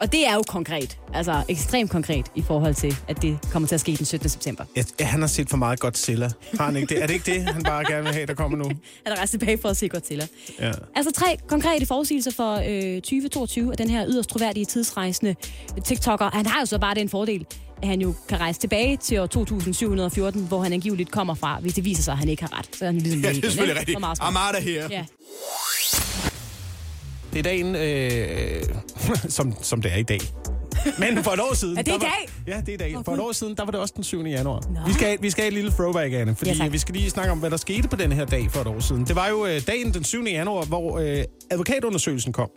[0.00, 3.74] Og det er jo konkret, altså ekstremt konkret i forhold til, at det kommer til
[3.74, 4.28] at ske den 17.
[4.28, 4.64] september.
[4.76, 6.30] Ja, han har set for meget Godzilla.
[6.58, 7.02] Har han ikke det?
[7.02, 8.64] Er det ikke det, han bare gerne vil have, der kommer nu?
[9.06, 10.26] Er der rejst tilbage for at se Godzilla.
[10.60, 10.72] Ja.
[10.94, 15.34] Altså tre konkrete forudsigelser for øh, 2022 af den her yderst troværdige tidsrejsende
[15.84, 16.30] TikToker.
[16.32, 17.46] Han har jo så bare den fordel,
[17.82, 21.74] at han jo kan rejse tilbage til år 2714, hvor han angiveligt kommer fra, hvis
[21.74, 22.68] det viser sig, at han ikke har ret.
[22.78, 23.98] Så er han ligesom Ja, det er selvfølgelig rigtigt.
[24.20, 24.88] Armada her.
[24.90, 25.04] Ja.
[27.34, 28.62] Det er dagen, øh,
[29.28, 30.20] som, som det er i dag.
[30.98, 31.78] Men for et år siden...
[31.78, 32.28] Er det i var, dag?
[32.46, 33.04] Ja, det er i dag.
[33.04, 34.24] For et år siden, der var det også den 7.
[34.26, 34.60] januar.
[34.70, 34.80] Nå.
[34.86, 36.72] Vi skal, vi skal have et lille throwback, Anne, fordi Ja, tak.
[36.72, 38.80] vi skal lige snakke om, hvad der skete på den her dag for et år
[38.80, 39.04] siden.
[39.04, 40.24] Det var jo øh, dagen den 7.
[40.24, 42.50] januar, hvor øh, advokatundersøgelsen kom.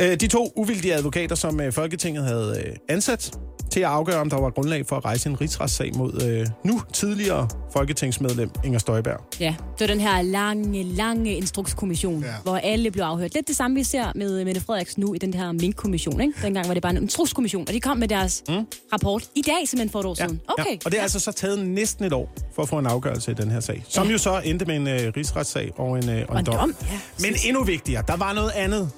[0.00, 3.32] Øh, de to uvildige advokater, som øh, Folketinget havde øh, ansat
[3.70, 6.80] til at afgøre, om der var grundlag for at rejse en rigsretssag mod øh, nu
[6.92, 9.20] tidligere folketingsmedlem Inger Støjberg.
[9.40, 12.26] ja, det var den her lange, lange instrukskommission, ja.
[12.28, 12.34] Ja.
[12.42, 13.34] hvor alle blev afhørt.
[13.34, 16.20] Lidt det samme, vi ser med Mette Frederiksen nu i den her Mink-kommission.
[16.20, 16.32] Ikke?
[16.42, 18.54] Dengang var det bare en instrukskommission, og de kom med deres mm.
[18.92, 20.40] rapport i dag, simpelthen for et år siden.
[20.48, 20.70] Okay.
[20.70, 20.76] Ja.
[20.84, 23.34] Og det er altså så taget næsten et år for at få en afgørelse i
[23.34, 23.84] den her sag.
[23.88, 24.12] Som Ja.
[24.12, 26.98] jo så endte med en øh, rigsretssag og en, øh, og Og en dom, ja.
[27.20, 28.90] Men endnu vigtigere, der var noget andet,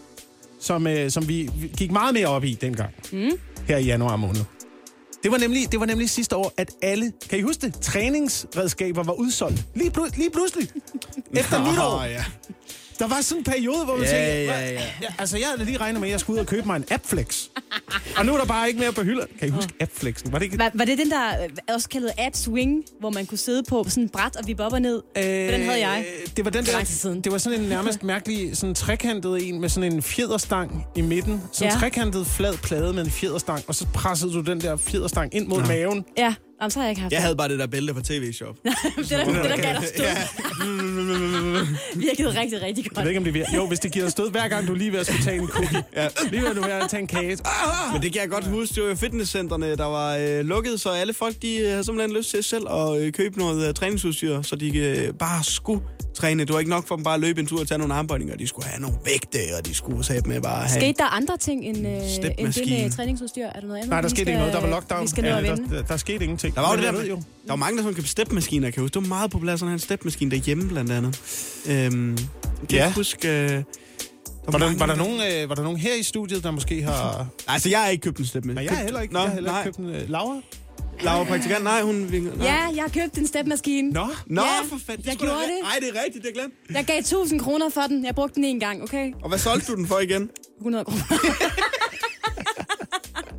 [0.64, 2.90] som, øh, som vi gik meget mere op i dengang.
[3.12, 3.30] Mm.
[3.66, 4.44] Her i januar måned.
[5.22, 9.02] Det var, nemlig, det var nemlig sidste år, at alle, kan I huske det, træningsredskaber
[9.02, 9.64] var udsolgt.
[9.74, 10.68] Lige, plu- lige pludselig.
[11.40, 12.02] Efter nytår.
[12.04, 12.24] ja.
[12.98, 14.52] Der var sådan en periode, hvor man Ja, tænkte...
[14.54, 14.72] ja, ja.
[15.02, 16.84] Ja, altså, jeg havde lige regnet med, at jeg skulle ud og købe mig en
[16.90, 17.44] Appflex.
[18.16, 19.28] og nu er der bare ikke mere på hylderne.
[19.38, 20.32] Kan I huske Appflexen?
[20.32, 20.58] Var det ikke...
[20.58, 23.84] Var, var det den der øh, også kaldet ad swing, hvor man kunne sidde på
[23.88, 25.02] sådan et bræt og vippe op og ned?
[25.18, 26.04] Øh, den havde jeg.
[26.36, 26.64] Det var den er
[27.04, 31.00] der, det var sådan en nærmest mærkelig sådan trekantet en med sådan en fjederstang i
[31.00, 31.42] midten.
[31.52, 31.78] Sådan en Ja.
[31.80, 35.60] trekantet flad plade med en fjederstang, og så pressede du den der fjederstang ind mod
[35.60, 35.66] Nå.
[35.66, 36.04] maven.
[36.18, 36.34] Ja,
[36.64, 37.22] Jamen, så har jeg ikke haft Jeg det.
[37.22, 38.56] havde bare det der bælte fra TV-shop.
[38.64, 40.04] det, der, det der gav dig stød.
[42.06, 43.04] Virkede rigtig, rigtig Jeg godt.
[43.04, 43.50] ved ikke, om det virker.
[43.56, 45.36] Jo, hvis det giver dig stød, hver gang du er lige ved at skulle tage
[45.40, 45.82] en cookie.
[45.96, 46.08] ja.
[46.30, 47.32] Lige ved at du er ved at tage en kage.
[47.44, 47.92] Ah!
[47.92, 50.90] Men det kan jeg godt huske, det var jo fitnesscentrene, der var øh, lukket, så
[50.90, 54.42] alle folk de øh, havde simpelthen lyst til selv at øh, købe noget øh, træningsudstyr,
[54.42, 55.80] så de øh, bare skulle
[56.16, 56.44] træne.
[56.44, 58.36] Det var ikke nok for dem bare at løbe en tur og tage nogle armbøjninger.
[58.36, 60.80] De skulle have nogle vægte, og de skulle sætte med bare have...
[60.80, 62.82] Skete der andre ting end, øh, end det Stepmaskine.
[62.82, 63.44] med træningsudstyr?
[63.46, 63.90] Er der noget andet?
[63.90, 64.52] Nej, der skete ikke noget.
[64.52, 65.02] Der var lockdown.
[65.02, 66.53] Vi skal og der, der, der, skete ingenting.
[66.54, 67.14] Der var jo det jeg der, ved jo.
[67.16, 68.94] der var mange, der sådan købte stepmaskiner, kan jeg huske.
[68.94, 71.20] Det var meget populært, sådan en stepmaskine derhjemme, blandt andet.
[71.68, 72.18] Øhm, jeg
[72.68, 72.86] kan Ja.
[72.86, 73.28] ikke huske...
[73.28, 73.62] Øh, der
[74.52, 76.82] Var der, mange, var, der nogen, øh, var der nogen her i studiet, der måske
[76.82, 77.26] har...
[77.48, 78.54] Altså, jeg har ikke købt en stepmaskine.
[78.54, 79.60] Nej, jeg har heller ikke, Nå, jeg har heller nej.
[79.66, 79.94] ikke købt en...
[79.94, 80.40] Øh, Laura?
[81.02, 81.94] Laura praktikant, nej, hun...
[81.94, 82.46] Nej.
[82.46, 83.90] Ja, jeg købte en stepmaskine.
[83.90, 85.06] Nå, Nå, Ja, for fanden.
[85.06, 85.58] jeg gjorde det.
[85.62, 86.54] Nej, det er rigtigt, det er glemt.
[86.70, 88.04] Jeg gav 1000 kroner for den.
[88.04, 89.12] Jeg brugte den en gang, okay?
[89.22, 90.30] Og hvad solgte du den for igen?
[90.60, 91.02] 100 kroner.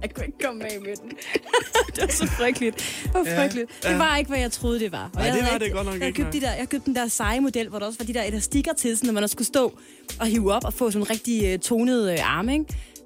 [0.05, 1.09] jeg kunne ikke komme af med den.
[1.95, 2.75] det var så frygteligt.
[3.03, 3.71] Det var frygteligt.
[3.83, 5.03] Det var ikke, hvad jeg troede, det var.
[5.03, 6.95] Og Nej, jeg det var det godt nok jeg købte, de der, jeg købte den
[6.95, 9.33] der seje model, hvor der også var de der elastikker til, sådan, når man også
[9.33, 9.79] skulle stå
[10.19, 12.65] og hive op og få sådan en rigtig uh, tonet uh, arme, ikke?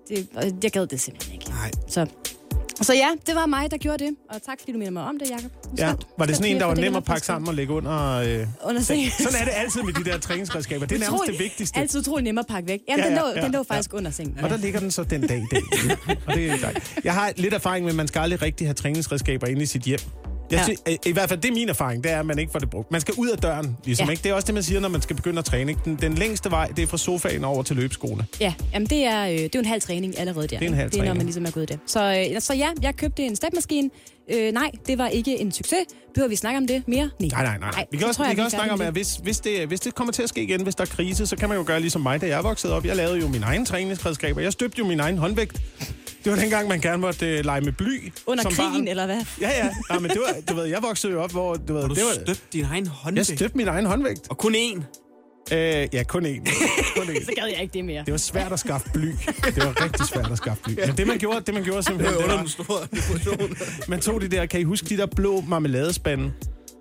[0.10, 1.50] Det, og jeg gad det simpelthen ikke.
[1.50, 1.72] Nej.
[1.88, 2.06] Så,
[2.82, 4.16] så ja, det var mig, der gjorde det.
[4.30, 5.52] Og tak, fordi du minder mig om det, Jacob.
[5.78, 5.94] ja.
[6.18, 7.48] Var det sådan en, der var nem at pakke sammen?
[7.48, 8.16] og lægge under...
[8.16, 8.48] Øh...
[8.64, 9.12] Under sengen.
[9.20, 10.86] Sådan er det altid med de der træningsredskaber.
[10.86, 11.80] Det er nærmest det vigtigste.
[11.80, 12.80] Altid utrolig nemmere at pakke væk.
[12.90, 13.76] Jamen, Ja, den, ja, lå, ja, den lå ja.
[13.76, 14.40] faktisk under sengen.
[14.44, 15.62] Og der ligger den så den dag i dag.
[16.28, 17.00] og det er dejligt.
[17.04, 19.82] Jeg har lidt erfaring med, at man skal aldrig rigtig have træningsredskaber inde i sit
[19.82, 20.00] hjem.
[20.52, 20.64] Jeg Ja.
[20.64, 22.70] synes, i hvert fald, det er min erfaring, det er, at man ikke får det
[22.70, 22.92] brugt.
[22.92, 24.12] Man skal ud af døren, ligesom, Ja.
[24.12, 24.24] ikke?
[24.24, 25.72] Det er også det, man siger, når man skal begynde at træne.
[25.72, 25.82] Ikke?
[25.86, 28.26] Den, den længste vej, det er fra sofaen over til løbeskoene.
[28.40, 30.60] Ja, jamen det er, øh, det er jo en halv træning allerede der.
[30.60, 31.18] Det er en halv Det er, når træning.
[31.18, 31.80] man ligesom er gået i det.
[31.86, 33.90] Så, øh, så ja, jeg købte en stepmaskine.
[34.32, 35.78] Øh, nej, det var ikke en succes.
[36.14, 37.10] Behøver vi snakke om det mere?
[37.20, 37.72] Nej, nej, nej.
[37.72, 37.86] nej.
[37.92, 39.68] Vi kan så også, tror vi jeg, kan også snakke om, at hvis, hvis, det,
[39.68, 41.64] hvis det kommer til at ske igen, hvis der er krise, så kan man jo
[41.68, 42.86] gøre ligesom mig, da jeg voksede op.
[42.86, 44.42] Jeg lavede jo min egen træningsredskaber.
[44.42, 45.62] Jeg støbte jo min egen håndvægt.
[46.24, 48.88] Det var dengang, man gerne måtte øh, lege med bly Under som krigen, barn.
[48.88, 49.22] eller hvad?
[49.42, 49.70] Ja, ja.
[49.90, 51.56] Nej, men det var, du ved, jeg voksede jo op, hvor...
[51.56, 53.28] Du ved, du det var, støbte din egen jeg håndvægt.
[53.28, 54.28] støbte min egen håndvægt.
[54.30, 54.82] Og kun én.
[55.54, 56.40] Øh, ja, kun én.
[56.98, 57.26] kun én.
[57.26, 58.04] Så gad jeg ikke det mere.
[58.06, 59.06] Det var svært at skaffe bly.
[59.46, 60.74] Det var rigtig svært at skaffe bly.
[60.88, 63.58] Men det man gjorde, det man gjorde simpelthen, det Under var, den store depression.
[63.92, 66.32] man tog de der, kan I huske de der blå marmeladespande?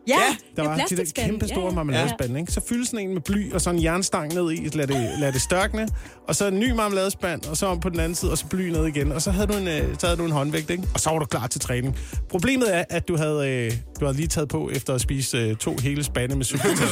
[0.09, 2.52] Ja, Der var de der kæmpe store ja, marmeladespande, ikke?
[2.52, 5.32] Så fylde sådan en med bly og så en jernstang ned i, lad det, lad
[5.32, 5.88] det størkne,
[6.28, 8.68] og så en ny marmeladespand, og så om på den anden side, og så bly
[8.68, 10.82] ned igen, og så havde du en, øh, så havde du en håndvægt, ikke?
[10.94, 11.98] Og så var du klar til træning.
[12.30, 15.56] Problemet er, at du havde, øh, du havde lige taget på efter at spise øh,
[15.56, 16.86] to hele spande med syltetøj.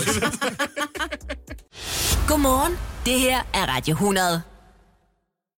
[2.28, 2.72] Godmorgen.
[3.06, 4.42] Det her er Radio 100.